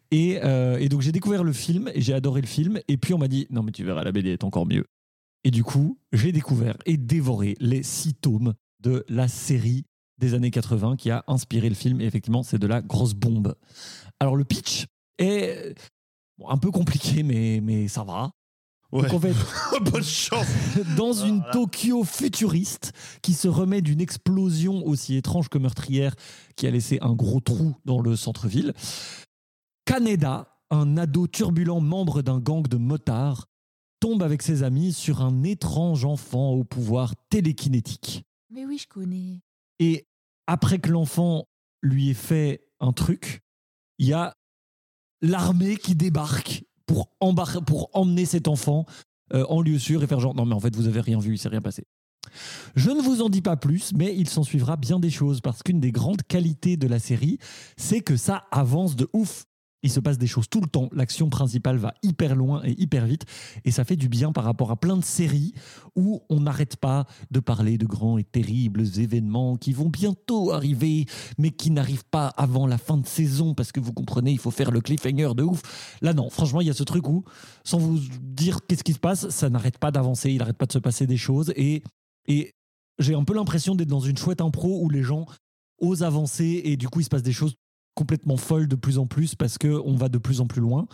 Et, 0.09 0.39
euh, 0.43 0.77
et 0.79 0.89
donc 0.89 1.01
j'ai 1.01 1.11
découvert 1.11 1.43
le 1.43 1.53
film 1.53 1.91
et 1.93 2.01
j'ai 2.01 2.13
adoré 2.13 2.41
le 2.41 2.47
film. 2.47 2.79
Et 2.87 2.97
puis 2.97 3.13
on 3.13 3.19
m'a 3.19 3.27
dit 3.27 3.45
non 3.51 3.61
mais 3.61 3.71
tu 3.71 3.83
verras 3.83 4.03
la 4.03 4.11
BD 4.11 4.29
est 4.31 4.43
encore 4.43 4.65
mieux. 4.65 4.85
Et 5.43 5.51
du 5.51 5.63
coup 5.63 5.99
j'ai 6.11 6.31
découvert 6.31 6.75
et 6.87 6.97
dévoré 6.97 7.55
les 7.59 7.83
six 7.83 8.13
tomes 8.15 8.53
de 8.81 9.05
la 9.09 9.27
série 9.27 9.85
des 10.17 10.33
années 10.33 10.51
80 10.51 10.95
qui 10.97 11.11
a 11.11 11.23
inspiré 11.27 11.69
le 11.69 11.75
film. 11.75 12.01
Et 12.01 12.05
effectivement 12.05 12.43
c'est 12.43 12.59
de 12.59 12.67
la 12.67 12.81
grosse 12.81 13.13
bombe. 13.13 13.55
Alors 14.19 14.35
le 14.35 14.43
pitch 14.43 14.85
est 15.17 15.75
bon, 16.37 16.49
un 16.49 16.57
peu 16.57 16.71
compliqué 16.71 17.23
mais, 17.23 17.59
mais 17.61 17.87
ça 17.87 18.03
va. 18.03 18.31
Ouais. 18.91 19.03
Donc 19.03 19.13
en 19.13 19.19
fait 19.19 19.35
Bonne 19.91 20.03
chance. 20.03 20.47
dans 20.97 21.13
une 21.13 21.37
Voilà. 21.37 21.53
Tokyo 21.53 22.03
futuriste 22.03 22.91
qui 23.21 23.33
se 23.33 23.47
remet 23.47 23.81
d'une 23.81 24.01
explosion 24.01 24.85
aussi 24.85 25.15
étrange 25.15 25.49
que 25.49 25.57
meurtrière 25.57 26.15
qui 26.55 26.67
a 26.67 26.71
laissé 26.71 26.99
un 27.01 27.13
gros 27.13 27.39
trou 27.39 27.75
dans 27.85 28.01
le 28.01 28.15
centre-ville. 28.15 28.73
Kaneda, 29.85 30.47
un 30.69 30.97
ado 30.97 31.27
turbulent 31.27 31.81
membre 31.81 32.21
d'un 32.21 32.39
gang 32.39 32.67
de 32.67 32.77
motards, 32.77 33.47
tombe 33.99 34.23
avec 34.23 34.41
ses 34.41 34.63
amis 34.63 34.93
sur 34.93 35.21
un 35.21 35.43
étrange 35.43 36.05
enfant 36.05 36.51
au 36.51 36.63
pouvoir 36.63 37.13
télékinétique. 37.29 38.23
Mais 38.51 38.65
oui, 38.65 38.77
je 38.77 38.87
connais. 38.87 39.41
Et 39.79 40.05
après 40.47 40.79
que 40.79 40.89
l'enfant 40.89 41.47
lui 41.81 42.09
ait 42.09 42.13
fait 42.13 42.63
un 42.79 42.91
truc, 42.91 43.41
il 43.97 44.07
y 44.07 44.13
a 44.13 44.35
l'armée 45.21 45.77
qui 45.77 45.95
débarque 45.95 46.63
pour, 46.85 47.09
pour 47.65 47.89
emmener 47.93 48.25
cet 48.25 48.47
enfant 48.47 48.85
euh, 49.33 49.45
en 49.47 49.61
lieu 49.61 49.79
sûr 49.79 50.03
et 50.03 50.07
faire 50.07 50.19
genre 50.19 50.35
non 50.35 50.45
mais 50.45 50.55
en 50.55 50.59
fait 50.59 50.75
vous 50.75 50.87
avez 50.87 50.99
rien 50.99 51.19
vu, 51.19 51.35
il 51.35 51.37
s'est 51.37 51.49
rien 51.49 51.61
passé. 51.61 51.85
Je 52.75 52.91
ne 52.91 53.01
vous 53.01 53.21
en 53.21 53.29
dis 53.29 53.41
pas 53.41 53.57
plus, 53.57 53.93
mais 53.93 54.15
il 54.15 54.29
s'en 54.29 54.43
suivra 54.43 54.77
bien 54.77 54.99
des 54.99 55.09
choses 55.09 55.41
parce 55.41 55.63
qu'une 55.63 55.79
des 55.79 55.91
grandes 55.91 56.21
qualités 56.23 56.77
de 56.77 56.87
la 56.87 56.99
série, 56.99 57.39
c'est 57.77 58.01
que 58.01 58.15
ça 58.15 58.45
avance 58.51 58.95
de 58.95 59.09
ouf. 59.13 59.45
Il 59.83 59.91
se 59.91 59.99
passe 59.99 60.17
des 60.17 60.27
choses 60.27 60.47
tout 60.47 60.61
le 60.61 60.67
temps, 60.67 60.89
l'action 60.91 61.29
principale 61.29 61.77
va 61.77 61.93
hyper 62.03 62.35
loin 62.35 62.61
et 62.63 62.79
hyper 62.79 63.05
vite, 63.05 63.25
et 63.65 63.71
ça 63.71 63.83
fait 63.83 63.95
du 63.95 64.09
bien 64.09 64.31
par 64.31 64.43
rapport 64.43 64.69
à 64.69 64.75
plein 64.75 64.95
de 64.95 65.03
séries 65.03 65.53
où 65.95 66.21
on 66.29 66.41
n'arrête 66.41 66.75
pas 66.75 67.07
de 67.31 67.39
parler 67.39 67.77
de 67.77 67.85
grands 67.85 68.17
et 68.17 68.23
terribles 68.23 68.83
événements 68.99 69.57
qui 69.57 69.73
vont 69.73 69.89
bientôt 69.89 70.51
arriver, 70.51 71.05
mais 71.37 71.49
qui 71.49 71.71
n'arrivent 71.71 72.05
pas 72.09 72.27
avant 72.27 72.67
la 72.67 72.77
fin 72.77 72.97
de 72.97 73.07
saison, 73.07 73.55
parce 73.55 73.71
que 73.71 73.79
vous 73.79 73.93
comprenez, 73.93 74.31
il 74.31 74.39
faut 74.39 74.51
faire 74.51 74.71
le 74.71 74.81
cliffhanger 74.81 75.33
de 75.35 75.43
ouf. 75.43 75.61
Là, 76.01 76.13
non, 76.13 76.29
franchement, 76.29 76.61
il 76.61 76.67
y 76.67 76.69
a 76.69 76.73
ce 76.73 76.83
truc 76.83 77.07
où, 77.07 77.23
sans 77.63 77.79
vous 77.79 77.99
dire 78.21 78.59
qu'est-ce 78.67 78.83
qui 78.83 78.93
se 78.93 78.99
passe, 78.99 79.29
ça 79.29 79.49
n'arrête 79.49 79.79
pas 79.79 79.91
d'avancer, 79.91 80.31
il 80.31 80.37
n'arrête 80.37 80.57
pas 80.57 80.67
de 80.67 80.73
se 80.73 80.79
passer 80.79 81.07
des 81.07 81.17
choses, 81.17 81.53
et, 81.55 81.83
j'ai 82.99 83.15
un 83.15 83.23
peu 83.23 83.33
l'impression 83.33 83.73
d'être 83.73 83.89
dans 83.89 83.99
une 83.99 84.17
chouette 84.17 84.41
impro 84.41 84.83
où 84.83 84.89
les 84.89 85.01
gens 85.01 85.25
osent 85.79 86.03
avancer, 86.03 86.61
et 86.65 86.77
du 86.77 86.87
coup, 86.87 86.99
il 86.99 87.03
se 87.03 87.09
passe 87.09 87.23
des 87.23 87.33
choses 87.33 87.55
complètement 87.95 88.37
folles 88.37 88.67
de 88.67 88.75
plus 88.75 88.97
en 88.97 89.07
plus, 89.07 89.35
parce 89.35 89.57
qu'on 89.57 89.95
va 89.95 90.09
de 90.09 90.17
plus 90.17 90.41
en 90.41 90.47
plus 90.47 90.61
loin. 90.61 90.87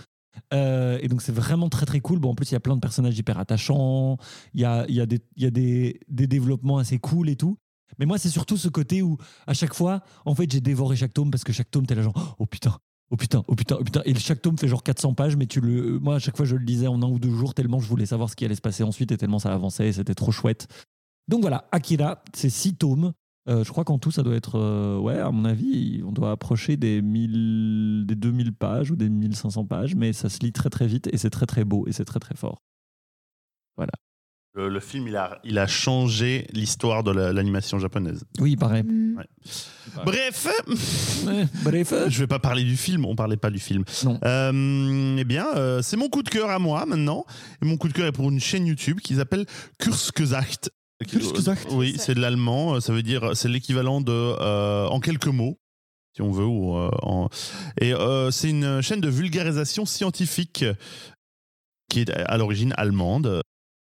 Euh, 0.54 1.00
et 1.02 1.08
donc 1.08 1.22
c'est 1.22 1.32
vraiment 1.32 1.70
très 1.70 1.86
très 1.86 2.00
cool. 2.00 2.20
Bon, 2.20 2.32
en 2.32 2.36
plus, 2.36 2.52
il 2.52 2.54
y 2.54 2.58
a 2.58 2.60
plein 2.60 2.76
de 2.76 2.82
personnages 2.82 3.18
hyper 3.18 3.40
attachants, 3.40 4.18
il 4.54 4.62
y 4.62 4.66
a, 4.66 4.86
il 4.88 4.96
y 4.96 5.02
a, 5.02 5.06
des, 5.06 5.20
y 5.36 5.46
a 5.46 5.52
des, 5.52 6.00
des 6.08 6.28
développements 6.28 6.78
assez 6.78 7.00
cool 7.00 7.30
et 7.30 7.36
tout. 7.36 7.58
Mais 8.00 8.06
moi, 8.06 8.18
c'est 8.18 8.30
surtout 8.30 8.58
ce 8.58 8.68
côté 8.68 9.02
où, 9.02 9.18
à 9.48 9.54
chaque 9.54 9.74
fois, 9.74 10.02
en 10.26 10.36
fait, 10.36 10.52
j'ai 10.52 10.62
dévoré 10.62 10.96
chaque 10.96 11.14
tome 11.14 11.32
parce 11.32 11.44
que 11.44 11.54
chaque 11.54 11.72
tome, 11.72 11.86
t'es 11.86 11.96
là 11.96 12.02
genre, 12.02 12.36
oh 12.38 12.46
putain, 12.46 12.78
Oh 13.10 13.16
putain, 13.16 13.44
oh 13.48 13.56
putain, 13.56 13.78
oh 13.80 13.84
putain. 13.84 14.02
Et 14.06 14.14
chaque 14.16 14.42
tome 14.42 14.58
fait 14.58 14.68
genre 14.68 14.84
400 14.84 15.14
pages, 15.14 15.38
mais 15.38 15.46
tu 15.46 15.62
le, 15.62 15.98
moi 16.00 16.16
à 16.16 16.20
chaque 16.20 16.36
fois 16.36 16.46
je 16.46 16.56
le 16.56 16.66
lisais 16.66 16.88
en 16.88 17.02
un 17.02 17.08
ou 17.08 17.20
deux 17.20 17.34
jours 17.34 17.54
tellement 17.54 17.80
je 17.80 17.88
voulais 17.88 18.06
savoir 18.06 18.30
ce 18.30 18.36
qui 18.36 18.44
allait 18.44 18.56
se 18.56 18.62
passer 18.62 18.84
ensuite 18.84 19.12
et 19.14 19.18
tellement 19.18 19.40
ça 19.40 19.54
avançait 19.54 19.88
et 19.88 19.94
c'était 19.94 20.14
trop 20.14 20.32
chouette. 20.32 20.68
Donc 21.30 21.42
voilà, 21.42 21.68
Akira, 21.72 22.22
c'est 22.34 22.50
six 22.50 22.76
tomes. 22.76 23.14
Euh, 23.50 23.64
je 23.64 23.72
crois 23.72 23.84
qu'en 23.86 23.98
tout 23.98 24.12
ça 24.12 24.24
doit 24.24 24.36
être, 24.36 24.56
euh, 24.60 24.98
ouais, 25.00 25.18
à 25.20 25.32
mon 25.32 25.46
avis, 25.46 26.02
on 26.06 26.12
doit 26.12 26.32
approcher 26.32 26.76
des 26.76 27.02
1000, 27.02 28.04
des 28.06 28.16
2000 28.16 28.54
pages 28.54 28.92
ou 28.92 28.96
des 28.98 29.10
1500 29.10 29.66
pages, 29.66 29.96
mais 29.96 30.12
ça 30.12 30.28
se 30.30 30.40
lit 30.40 30.52
très 30.52 30.70
très 30.70 30.86
vite 30.88 31.08
et 31.14 31.18
c'est 31.18 31.30
très 31.30 31.46
très 31.46 31.64
beau 31.64 31.86
et 31.88 31.94
c'est 31.94 32.04
très 32.06 32.20
très 32.20 32.36
fort. 32.36 32.62
Le, 34.56 34.70
le 34.70 34.80
film, 34.80 35.08
il 35.08 35.16
a, 35.16 35.40
il 35.44 35.60
a 35.60 35.68
changé 35.68 36.48
l'histoire 36.52 37.04
de 37.04 37.12
la- 37.12 37.32
l'animation 37.32 37.78
japonaise. 37.78 38.24
Oui, 38.40 38.56
pareil. 38.56 38.82
Mm. 38.82 39.22
Bref, 40.04 40.48
Ouais, 41.28 41.46
bref. 41.64 41.94
je 42.10 42.18
vais 42.20 42.26
pas 42.28 42.40
parler 42.40 42.64
du 42.64 42.76
film, 42.76 43.06
on 43.06 43.16
parlait 43.16 43.38
pas 43.38 43.52
du 43.52 43.60
film. 43.60 43.84
Non. 44.04 44.20
Euh, 44.24 45.16
eh 45.20 45.24
bien, 45.26 45.46
euh, 45.56 45.84
c'est 45.84 45.96
mon 45.96 46.10
coup 46.10 46.24
de 46.24 46.30
cœur 46.30 46.50
à 46.50 46.58
moi 46.58 46.88
maintenant. 46.88 47.24
Et 47.62 47.68
mon 47.68 47.78
coup 47.78 47.88
de 47.88 47.94
cœur 47.94 48.08
est 48.08 48.12
pour 48.12 48.30
une 48.32 48.40
chaîne 48.40 48.66
YouTube 48.66 49.00
qui 49.00 49.16
s'appelle 49.18 49.46
Kurzgesagt. 49.78 50.72
Kurzgesagt. 51.06 51.68
Oui, 51.72 51.96
C'est 52.00 52.16
de 52.16 52.20
l'allemand. 52.20 52.76
euh, 52.76 52.80
Ça 52.80 52.94
veut 52.94 53.04
dire, 53.04 53.36
c'est 53.36 53.50
l'équivalent 53.50 54.02
de 54.02 54.12
euh, 54.12 54.88
en 54.88 55.00
quelques 55.00 55.28
mots, 55.28 55.60
si 56.16 56.22
on 56.22 56.32
veut. 56.32 56.46
Ou, 56.46 56.76
euh, 56.78 56.90
en- 57.04 57.30
Et 57.80 57.94
euh, 57.94 58.32
c'est 58.32 58.50
une 58.50 58.82
chaîne 58.82 59.02
de 59.02 59.10
vulgarisation 59.10 59.86
scientifique 59.86 60.66
qui 61.90 62.02
est 62.02 62.10
à 62.12 62.38
l'origine 62.38 62.74
allemande. 62.78 63.42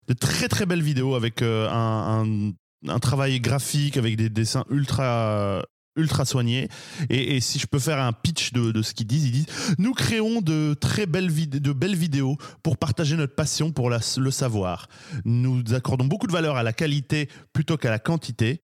De 0.08 0.14
très 0.14 0.48
très 0.48 0.66
belles 0.66 0.82
vidéos 0.82 1.16
avec 1.16 1.42
euh, 1.42 1.70
un, 1.70 2.24
un- 2.26 2.52
un 2.88 3.00
travail 3.00 3.40
graphique, 3.40 3.98
avec 3.98 4.16
des 4.16 4.30
dessins 4.30 4.66
ultra 4.70 5.64
ultra 5.96 6.26
soignés. 6.26 6.70
Et, 7.10 7.40
si 7.42 7.60
je 7.60 7.68
peux 7.68 7.80
faire 7.80 8.00
un 8.00 8.14
pitch 8.14 8.54
de, 8.54 8.82
ce 8.82 8.94
qu'ils 8.94 9.08
disent, 9.08 9.26
ils 9.26 9.32
disent 9.32 9.76
nous 9.78 9.94
créons 9.94 10.42
de 10.42 10.74
très 10.74 11.06
belles, 11.06 11.32
de 11.50 11.74
belles 11.74 11.96
vidéos 11.96 12.38
pour 12.64 12.78
partager 12.78 13.16
notre 13.16 13.36
passion 13.36 13.72
pour 13.72 13.90
le 13.90 14.32
savoir. 14.32 14.88
Nous 15.26 15.74
accordons 15.74 16.06
beaucoup 16.06 16.28
de 16.28 16.32
valeur 16.32 16.58
à 16.58 16.64
la 16.64 16.74
qualité 16.74 17.30
plutôt 17.54 17.78
qu'à 17.78 17.90
la 17.90 18.00
quantité, 18.00 18.62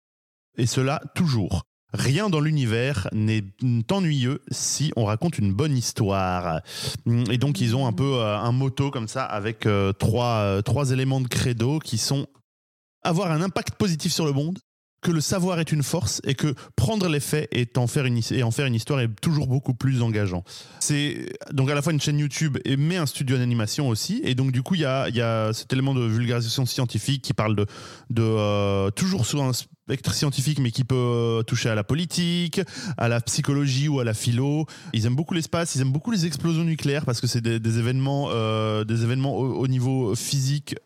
et 0.57 0.67
cela 0.67 1.01
toujours. 1.15 1.63
Rien 1.93 2.31
dans 2.31 2.41
l'univers 2.41 3.09
n'est 3.13 3.45
ennuyeux 3.91 4.41
si 4.51 4.93
on 4.97 5.05
raconte 5.05 5.39
une 5.39 5.53
bonne 5.53 5.77
histoire. 5.77 6.63
Et 7.31 7.37
donc 7.37 7.61
ils 7.61 7.77
ont 7.77 7.87
un 7.87 7.93
peu 7.93 8.15
euh, 8.15 8.39
un 8.39 8.53
motto 8.53 8.91
comme 8.91 9.09
ça 9.09 9.25
avec 9.25 9.67
euh, 9.67 9.93
euh, 10.03 10.63
trois 10.63 10.91
éléments 10.91 11.21
de 11.21 11.29
credo 11.29 11.79
qui 11.79 11.99
sont 11.99 12.27
avoir 13.03 13.31
un 13.31 13.43
impact 13.43 13.75
positif 13.75 14.13
sur 14.13 14.25
le 14.25 14.33
monde, 14.33 14.59
que 15.03 15.11
le 15.11 15.21
savoir 15.21 15.61
est 15.61 15.73
une 15.73 15.83
force 15.83 16.21
et 16.25 16.35
que 16.35 16.55
prendre 16.77 17.09
les 17.09 17.21
faits 17.21 17.49
et 17.53 17.69
en 17.77 17.87
faire 17.87 18.07
une, 18.07 18.17
histoire 18.17 19.01
est 19.01 19.09
toujours 19.21 19.49
beaucoup 19.49 19.75
plus 19.75 20.01
engageant. 20.01 20.45
C'est 20.81 21.27
donc 21.53 21.71
à 21.71 21.75
la 21.75 21.83
fois 21.83 21.93
une 21.93 22.01
chaîne 22.01 22.19
YouTube 22.19 22.59
et 22.65 22.77
mais 22.77 22.97
un 22.97 23.07
studio 23.07 23.37
d'animation 23.37 23.89
aussi. 23.89 24.21
Et 24.25 24.35
donc 24.35 24.53
du 24.53 24.63
coup, 24.63 24.77
il 24.77 24.81
y 24.81 24.85
a, 24.87 25.53
cet 25.53 25.73
élément 25.73 25.93
de 25.93 26.03
vulgarisation 26.03 26.65
scientifique 26.65 27.23
qui 27.23 27.35
parle 27.35 27.57
de, 27.57 27.67
euh, 28.23 28.91
toujours 28.91 29.27
sur 29.27 29.43
un 29.43 29.53
spectre 29.53 30.15
scientifique, 30.15 30.61
mais 30.61 30.71
qui 30.71 30.85
peut 30.85 30.95
euh, 30.95 31.43
toucher 31.43 31.69
à 31.69 31.75
la 31.75 31.83
politique, 31.83 32.61
à 32.97 33.09
la 33.09 33.21
psychologie 33.21 33.89
ou 33.89 33.99
à 33.99 34.05
la 34.05 34.15
philo. 34.15 34.67
Ils 34.93 35.07
aiment 35.07 35.17
beaucoup 35.17 35.35
l'espace, 35.35 35.75
ils 35.75 35.81
aiment 35.81 35.93
beaucoup 35.93 36.13
les 36.13 36.27
explosions 36.27 36.65
nucléaires 36.65 37.05
parce 37.05 37.21
que 37.21 37.27
c'est 37.27 37.41
des, 37.41 37.79
événements, 37.79 38.29
euh, 38.31 38.85
des 38.85 39.03
événements 39.03 39.37
au, 39.37 39.53
au 39.55 39.67
niveau 39.67 40.15
physique. 40.15 40.77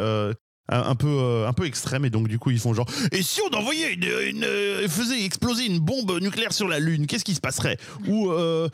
Un 0.69 0.95
peu 0.95 1.07
euh, 1.09 1.49
un 1.49 1.53
peu 1.53 1.67
extrême 1.67 2.05
et 2.05 2.11
donc 2.11 2.29
du 2.29 2.39
coup 2.39 2.51
ils 2.51 2.59
font 2.59 2.75
genre 2.75 2.87
et 3.13 3.23
si 3.23 3.41
on 3.41 3.57
envoyait 3.57 3.93
une, 3.95 4.45
euh, 4.45 4.89
faisait 4.89 5.25
exploser 5.25 5.67
une 5.67 5.79
bombe 5.79 6.21
nucléaire 6.21 6.53
sur 6.53 6.69
la 6.69 6.81
lune 6.81 7.07
qu'est-ce 7.07 7.25
qui 7.25 7.35
se 7.35 7.41
passerait? 7.41 7.79
Ou 8.09 8.31
euh, 8.31 8.69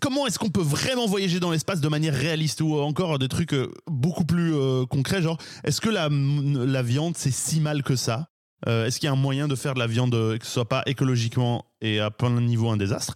comment 0.00 0.26
est-ce 0.26 0.38
qu'on 0.38 0.50
peut 0.50 0.62
vraiment 0.62 1.06
voyager 1.06 1.40
dans 1.40 1.50
l'espace 1.50 1.80
de 1.80 1.88
manière 1.88 2.14
réaliste? 2.14 2.60
Ou 2.60 2.78
encore 2.78 3.18
des 3.18 3.28
trucs 3.28 3.54
beaucoup 3.86 4.24
plus 4.24 4.54
concrets 4.88 5.22
genre 5.22 5.38
est-ce 5.64 5.80
que 5.80 5.90
la 5.90 6.08
la 6.10 6.82
viande 6.82 7.16
c'est 7.16 7.32
si 7.32 7.60
mal 7.60 7.82
que 7.82 7.96
ça? 7.96 8.28
Est-ce 8.66 9.00
qu'il 9.00 9.06
y 9.06 9.08
a 9.08 9.12
un 9.12 9.16
moyen 9.16 9.48
de 9.48 9.54
faire 9.54 9.74
de 9.74 9.78
la 9.78 9.86
viande 9.86 10.12
que 10.12 10.44
ce 10.44 10.50
soit 10.52 10.68
pas 10.68 10.82
écologiquement 10.86 11.64
et 11.80 11.98
à 11.98 12.10
plein 12.10 12.40
niveau 12.40 12.68
un 12.68 12.76
désastre? 12.76 13.14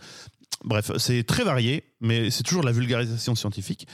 Bref, 0.64 0.92
c'est 0.96 1.24
très 1.24 1.44
varié, 1.44 1.84
mais 2.00 2.30
c'est 2.30 2.42
toujours 2.42 2.62
la 2.62 2.72
vulgarisation 2.72 3.34
scientifique. 3.34 3.86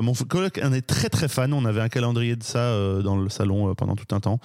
Mon 0.00 0.12
coloc 0.12 0.58
en 0.62 0.72
est 0.72 0.82
très 0.86 1.08
très 1.08 1.28
fan. 1.28 1.52
On 1.52 1.64
avait 1.64 1.80
un 1.80 1.88
calendrier 1.88 2.34
de 2.34 2.42
ça 2.42 2.58
euh, 2.58 3.00
dans 3.02 3.16
le 3.16 3.28
salon 3.28 3.70
euh, 3.70 3.74
pendant 3.74 3.94
tout 3.94 4.12
un 4.14 4.20
temps. 4.20 4.40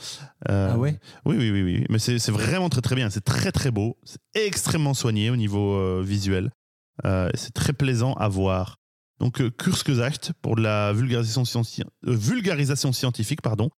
Euh, 0.48 0.70
Ah 0.74 0.78
ouais? 0.78 1.00
Oui, 1.26 1.38
oui, 1.38 1.50
oui, 1.52 1.64
oui. 1.64 1.86
Mais 1.90 1.98
c'est 1.98 2.20
c'est 2.20 2.32
vraiment 2.32 2.70
très 2.70 2.82
très 2.82 2.96
bien. 2.96 3.10
C'est 3.10 3.24
très 3.24 3.52
très 3.52 3.72
beau. 3.72 3.98
C'est 4.04 4.20
extrêmement 4.36 4.94
soigné 4.94 5.32
au 5.32 5.36
niveau 5.36 5.74
euh, 5.76 6.04
visuel. 6.06 6.52
Euh, 7.06 7.30
c'est 7.34 7.54
très 7.54 7.74
plaisant 7.74 8.14
à 8.14 8.28
voir. 8.28 8.76
Donc, 9.20 9.42
euh, 9.42 9.50
Kurzgesagt 9.50 10.34
pour 10.42 10.56
de 10.56 10.62
la 10.62 10.94
vulgarisation, 10.94 11.44
scienti- 11.44 11.82
euh, 11.84 12.14
vulgarisation 12.16 12.94
scientifique, 12.94 13.42
pardon. 13.42 13.70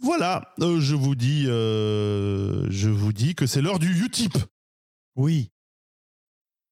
Voilà, 0.00 0.54
euh, 0.60 0.80
je 0.80 0.94
vous 0.94 1.14
dis, 1.14 1.44
euh, 1.46 2.66
je 2.70 2.88
vous 2.88 3.12
dis 3.12 3.34
que 3.34 3.46
c'est 3.46 3.60
l'heure 3.60 3.78
du 3.78 4.04
Utip. 4.04 4.36
Oui. 5.16 5.50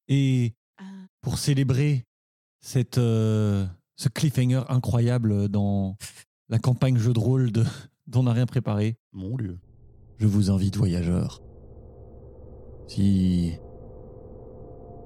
Et 0.08 0.54
Ah. 0.78 0.82
pour 1.20 1.38
célébrer 1.38 2.04
cette, 2.60 2.98
euh, 2.98 3.66
ce 3.96 4.08
cliffhanger 4.08 4.62
incroyable 4.68 5.48
dans 5.48 5.96
la 6.48 6.58
campagne 6.58 6.96
jeu 6.96 7.12
de 7.12 7.18
rôle 7.18 7.50
de, 7.50 7.64
dont 8.06 8.20
on 8.20 8.22
n'a 8.24 8.32
rien 8.32 8.46
préparé, 8.46 8.96
Mon 9.12 9.36
lieu. 9.36 9.58
je 10.18 10.26
vous 10.26 10.50
invite, 10.50 10.76
voyageurs. 10.76 11.42
Si 12.86 13.54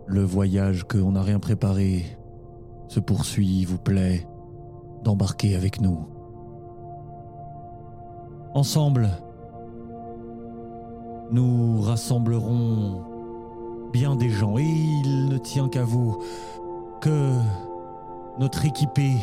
le 0.06 0.22
voyage 0.22 0.84
qu'on 0.84 1.12
n'a 1.12 1.22
rien 1.22 1.38
préparé 1.38 2.04
se 2.88 3.00
poursuit, 3.00 3.60
il 3.60 3.66
vous 3.66 3.78
plaît, 3.78 4.26
d'embarquer 5.04 5.54
avec 5.54 5.80
nous. 5.80 6.08
Ensemble, 8.52 9.08
nous 11.30 11.80
rassemblerons 11.80 13.04
bien 13.92 14.16
des 14.16 14.30
gens 14.30 14.58
et 14.58 14.64
il 14.64 15.28
ne 15.28 15.38
tient 15.38 15.68
qu'à 15.68 15.84
vous 15.84 16.20
que 17.00 17.32
notre 18.40 18.64
équipée, 18.64 19.16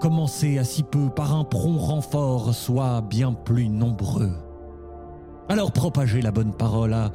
commencée 0.00 0.58
à 0.58 0.64
si 0.64 0.84
peu 0.84 1.10
par 1.10 1.34
un 1.34 1.42
prompt 1.42 1.78
renfort, 1.78 2.54
soit 2.54 3.00
bien 3.00 3.32
plus 3.32 3.68
nombreux. 3.68 4.32
Alors 5.48 5.72
propagez 5.72 6.22
la 6.22 6.30
bonne 6.30 6.52
parole 6.52 6.94
à 6.94 7.10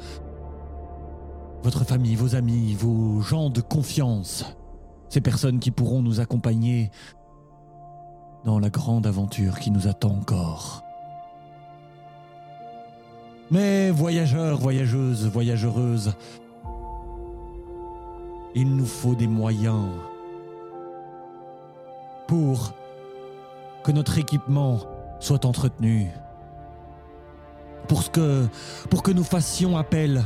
votre 1.64 1.86
famille, 1.86 2.16
vos 2.16 2.36
amis, 2.36 2.74
vos 2.74 3.22
gens 3.22 3.50
de 3.50 3.62
confiance, 3.62 4.44
ces 5.08 5.22
personnes 5.22 5.60
qui 5.60 5.72
pourront 5.72 6.02
nous 6.02 6.20
accompagner 6.20 6.92
dans 8.44 8.60
la 8.60 8.70
grande 8.70 9.08
aventure 9.08 9.58
qui 9.60 9.72
nous 9.72 9.88
attend 9.88 10.12
encore. 10.12 10.84
Mais 13.52 13.90
voyageurs, 13.90 14.58
voyageuses, 14.58 15.28
voyageureuses, 15.28 16.14
il 18.54 18.76
nous 18.76 18.86
faut 18.86 19.16
des 19.16 19.28
moyens 19.28 19.88
pour 22.30 22.74
que 23.84 23.92
notre 23.92 24.20
équipement 24.20 24.82
soit 25.20 25.46
entretenu, 25.46 26.12
pour, 27.88 28.12
que, 28.12 28.48
nous 29.12 29.24
fassions 29.24 29.78
appel 29.78 30.24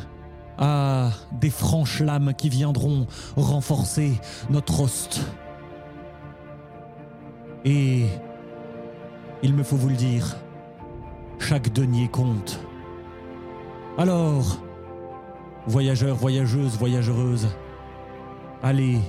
à 0.58 1.12
des 1.32 1.50
franches 1.50 2.02
lames 2.02 2.34
qui 2.34 2.50
viendront 2.50 3.08
renforcer 3.38 4.20
notre 4.50 4.82
host. 4.82 5.22
Et 7.64 8.08
il 9.42 9.54
me 9.54 9.64
faut 9.64 9.78
vous 9.78 9.88
le 9.88 9.96
dire, 9.96 10.36
chaque 11.40 11.72
denier 11.72 12.10
compte. 12.10 12.60
Alors, 13.98 14.62
voyageurs, 15.68 16.18
voyageuses, 16.18 16.78
voyageureuses, 16.78 17.48
allez, 18.62 19.00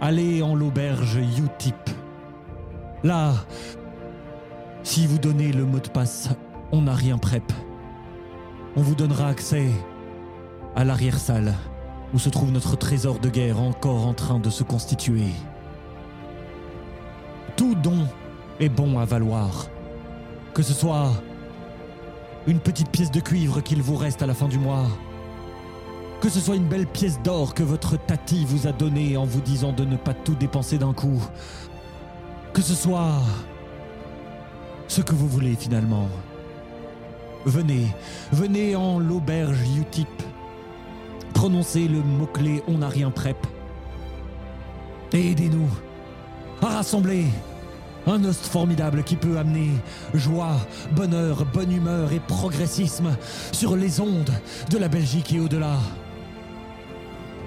allez 0.00 0.42
en 0.42 0.54
l'auberge 0.54 1.16
Utip. 1.16 1.90
Là, 3.04 3.34
si 4.82 5.06
vous 5.06 5.18
donnez 5.18 5.52
le 5.52 5.64
mot 5.64 5.78
de 5.78 5.88
passe, 5.88 6.30
on 6.72 6.82
n'a 6.82 6.94
rien 6.94 7.18
prep. 7.18 7.52
On 8.76 8.82
vous 8.82 8.94
donnera 8.94 9.28
accès 9.28 9.68
à 10.76 10.84
l'arrière-salle 10.84 11.54
où 12.14 12.18
se 12.18 12.28
trouve 12.28 12.50
notre 12.50 12.76
trésor 12.76 13.18
de 13.18 13.28
guerre 13.28 13.60
encore 13.60 14.06
en 14.06 14.14
train 14.14 14.38
de 14.38 14.50
se 14.50 14.62
constituer. 14.62 15.28
Tout 17.56 17.74
don 17.74 18.06
est 18.58 18.68
bon 18.68 18.98
à 18.98 19.04
valoir. 19.04 19.66
Que 20.54 20.62
ce 20.62 20.72
soit 20.72 21.10
une 22.46 22.58
petite 22.58 22.90
pièce 22.90 23.10
de 23.10 23.20
cuivre 23.20 23.62
qu'il 23.62 23.82
vous 23.82 23.96
reste 23.96 24.22
à 24.22 24.26
la 24.26 24.34
fin 24.34 24.48
du 24.48 24.58
mois, 24.58 24.86
que 26.20 26.28
ce 26.28 26.40
soit 26.40 26.56
une 26.56 26.68
belle 26.68 26.86
pièce 26.86 27.20
d'or 27.22 27.54
que 27.54 27.62
votre 27.62 27.96
tati 27.96 28.44
vous 28.44 28.66
a 28.66 28.72
donnée 28.72 29.16
en 29.16 29.24
vous 29.24 29.40
disant 29.40 29.72
de 29.72 29.84
ne 29.84 29.96
pas 29.96 30.12
tout 30.12 30.34
dépenser 30.34 30.76
d'un 30.76 30.92
coup, 30.92 31.22
que 32.52 32.62
ce 32.62 32.74
soit 32.74 33.22
ce 34.86 35.00
que 35.00 35.14
vous 35.14 35.28
voulez 35.28 35.54
finalement. 35.54 36.08
Venez, 37.46 37.86
venez 38.32 38.76
en 38.76 38.98
l'auberge 38.98 39.60
Utip. 39.78 40.08
Prononcez 41.32 41.88
le 41.88 42.02
mot-clé 42.02 42.62
On 42.68 42.78
n'a 42.78 42.88
rien 42.88 43.10
prep 43.10 43.38
Et 45.14 45.30
aidez-nous 45.30 45.70
à 46.60 46.66
rassembler 46.66 47.24
un 48.06 48.22
host 48.24 48.46
formidable 48.46 49.04
qui 49.04 49.16
peut 49.16 49.38
amener 49.38 49.70
joie, 50.12 50.56
bonheur, 50.92 51.46
bonne 51.46 51.72
humeur 51.72 52.12
et 52.12 52.20
progressisme 52.20 53.16
sur 53.52 53.76
les 53.76 54.00
ondes 54.00 54.32
de 54.70 54.78
la 54.78 54.88
Belgique 54.88 55.32
et 55.32 55.40
au-delà. 55.40 55.78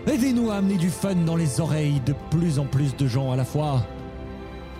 Aidez-nous 0.08 0.52
à 0.52 0.56
amener 0.56 0.78
du 0.78 0.90
fun 0.90 1.16
dans 1.16 1.36
les 1.36 1.60
oreilles 1.62 2.02
de 2.02 2.14
plus 2.30 2.60
en 2.60 2.66
plus 2.66 2.96
de 2.96 3.08
gens 3.08 3.32
à 3.32 3.36
la 3.36 3.46
fois. 3.46 3.82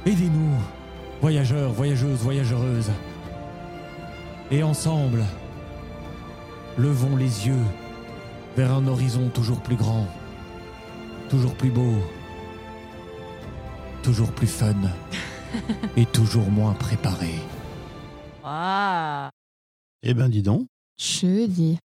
Aidez-nous, 0.06 0.54
voyageurs, 1.22 1.72
voyageuses, 1.72 2.20
voyageuses. 2.20 2.92
Et 4.52 4.62
ensemble, 4.64 5.24
levons 6.78 7.16
les 7.16 7.48
yeux 7.48 7.64
vers 8.58 8.72
un 8.74 8.86
horizon 8.88 9.30
toujours 9.30 9.62
plus 9.62 9.78
grand, 9.78 10.08
toujours 11.30 11.56
plus 11.56 11.72
beau, 11.72 11.94
toujours 14.04 14.32
plus 14.34 14.48
fun 14.48 14.76
et 15.98 16.06
toujours 16.06 16.52
moins 16.52 16.74
préparé. 16.74 17.34
Ah. 18.44 19.30
Eh 20.04 20.14
ben, 20.14 20.28
dis 20.28 20.44
donc. 20.44 20.68
Je 21.00 21.48
dis. 21.48 21.80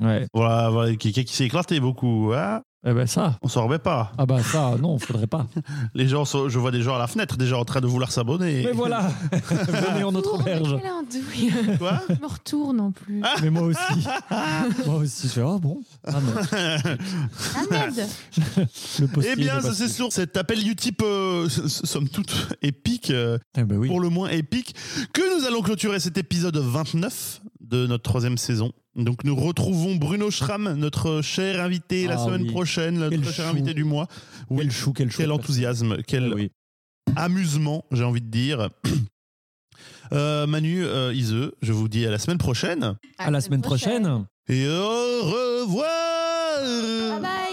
Ouais, 0.00 0.26
Voilà, 0.34 0.70
voilà 0.70 0.96
quelqu'un 0.96 1.22
qui 1.22 1.34
s'est 1.34 1.44
éclaté 1.44 1.78
beaucoup. 1.78 2.32
hein. 2.34 2.62
Eh 2.86 2.92
ben 2.94 3.06
ça. 3.06 3.38
On 3.42 3.48
s'en 3.48 3.64
remet 3.66 3.78
pas. 3.78 4.12
Ah 4.16 4.24
bah 4.26 4.42
ça, 4.42 4.76
non, 4.80 4.98
faudrait 4.98 5.26
pas. 5.26 5.46
Les 5.94 6.08
gens, 6.08 6.24
sont- 6.24 6.48
je 6.48 6.58
vois 6.58 6.70
des 6.70 6.80
gens 6.82 6.94
à 6.94 6.98
la 6.98 7.06
fenêtre 7.06 7.36
déjà 7.36 7.58
en 7.58 7.64
train 7.64 7.80
de 7.80 7.86
vouloir 7.86 8.10
s'abonner. 8.10 8.62
Mais 8.64 8.72
voilà, 8.72 9.10
venez 9.32 10.02
en 10.04 10.12
notre 10.12 10.30
Tourne, 10.30 10.42
auberge. 10.42 10.76
Quoi 11.78 12.00
Je 12.08 12.14
me 12.20 12.26
retourne 12.26 12.80
en 12.80 12.90
plus. 12.92 13.22
Mais 13.42 13.50
moi 13.50 13.62
aussi. 13.62 13.78
Moi 14.86 14.96
aussi, 14.96 15.26
je 15.28 15.32
fais, 15.32 15.40
ah 15.42 15.58
bon 15.60 15.82
Ah 16.06 16.12
non, 16.12 16.32
Ahmed. 17.56 18.06
le 19.00 19.06
postier 19.08 19.32
Eh 19.34 19.36
bien, 19.36 19.60
ça 19.60 19.72
c'est 19.74 19.88
sûr. 19.88 20.06
sur 20.06 20.12
cet 20.12 20.36
appel 20.36 20.66
Utip, 20.66 21.02
euh, 21.02 21.48
somme 21.48 22.08
toute 22.08 22.48
épique, 22.62 23.10
euh, 23.10 23.38
Eh 23.56 23.64
ben 23.64 23.76
oui. 23.76 23.88
pour 23.88 24.00
le 24.00 24.08
moins 24.08 24.28
épique, 24.30 24.74
que 25.12 25.38
nous 25.38 25.46
allons 25.46 25.62
clôturer 25.62 26.00
cet 26.00 26.16
épisode 26.18 26.56
29 26.56 27.40
de 27.70 27.86
notre 27.86 28.02
troisième 28.02 28.36
saison. 28.36 28.72
Donc 28.96 29.22
nous 29.24 29.36
retrouvons 29.36 29.94
Bruno 29.96 30.30
Schramm, 30.30 30.74
notre 30.74 31.22
cher 31.22 31.62
invité, 31.62 32.06
la 32.06 32.14
Ah 32.20 32.24
semaine 32.24 32.42
oui. 32.42 32.50
prochaine, 32.50 32.94
notre 32.98 33.10
Quel 33.10 33.24
cher 33.24 33.44
chou. 33.46 33.50
invité 33.52 33.72
du 33.74 33.84
mois. 33.84 34.08
Oui, 34.50 34.58
Quel 34.62 34.70
chou, 34.72 34.92
quel 34.92 35.10
chou. 35.10 35.18
quel 35.18 35.30
enthousiasme, 35.32 35.98
quel 36.06 36.34
oui. 36.34 36.50
amusement, 37.16 37.84
j'ai 37.92 38.04
envie 38.04 38.20
de 38.20 38.28
dire. 38.30 38.68
Euh, 40.12 40.44
Manu, 40.48 40.84
euh, 40.84 41.14
Ise, 41.14 41.52
je 41.62 41.72
vous 41.72 41.86
dis 41.88 42.04
à 42.04 42.10
la 42.10 42.18
semaine 42.18 42.36
prochaine. 42.38 42.96
À 43.18 43.30
la 43.30 43.40
semaine 43.40 43.62
prochaine. 43.62 44.26
Et 44.48 44.66
au 44.66 45.22
revoir 45.22 46.60
Bye 46.60 47.20
bye. 47.22 47.49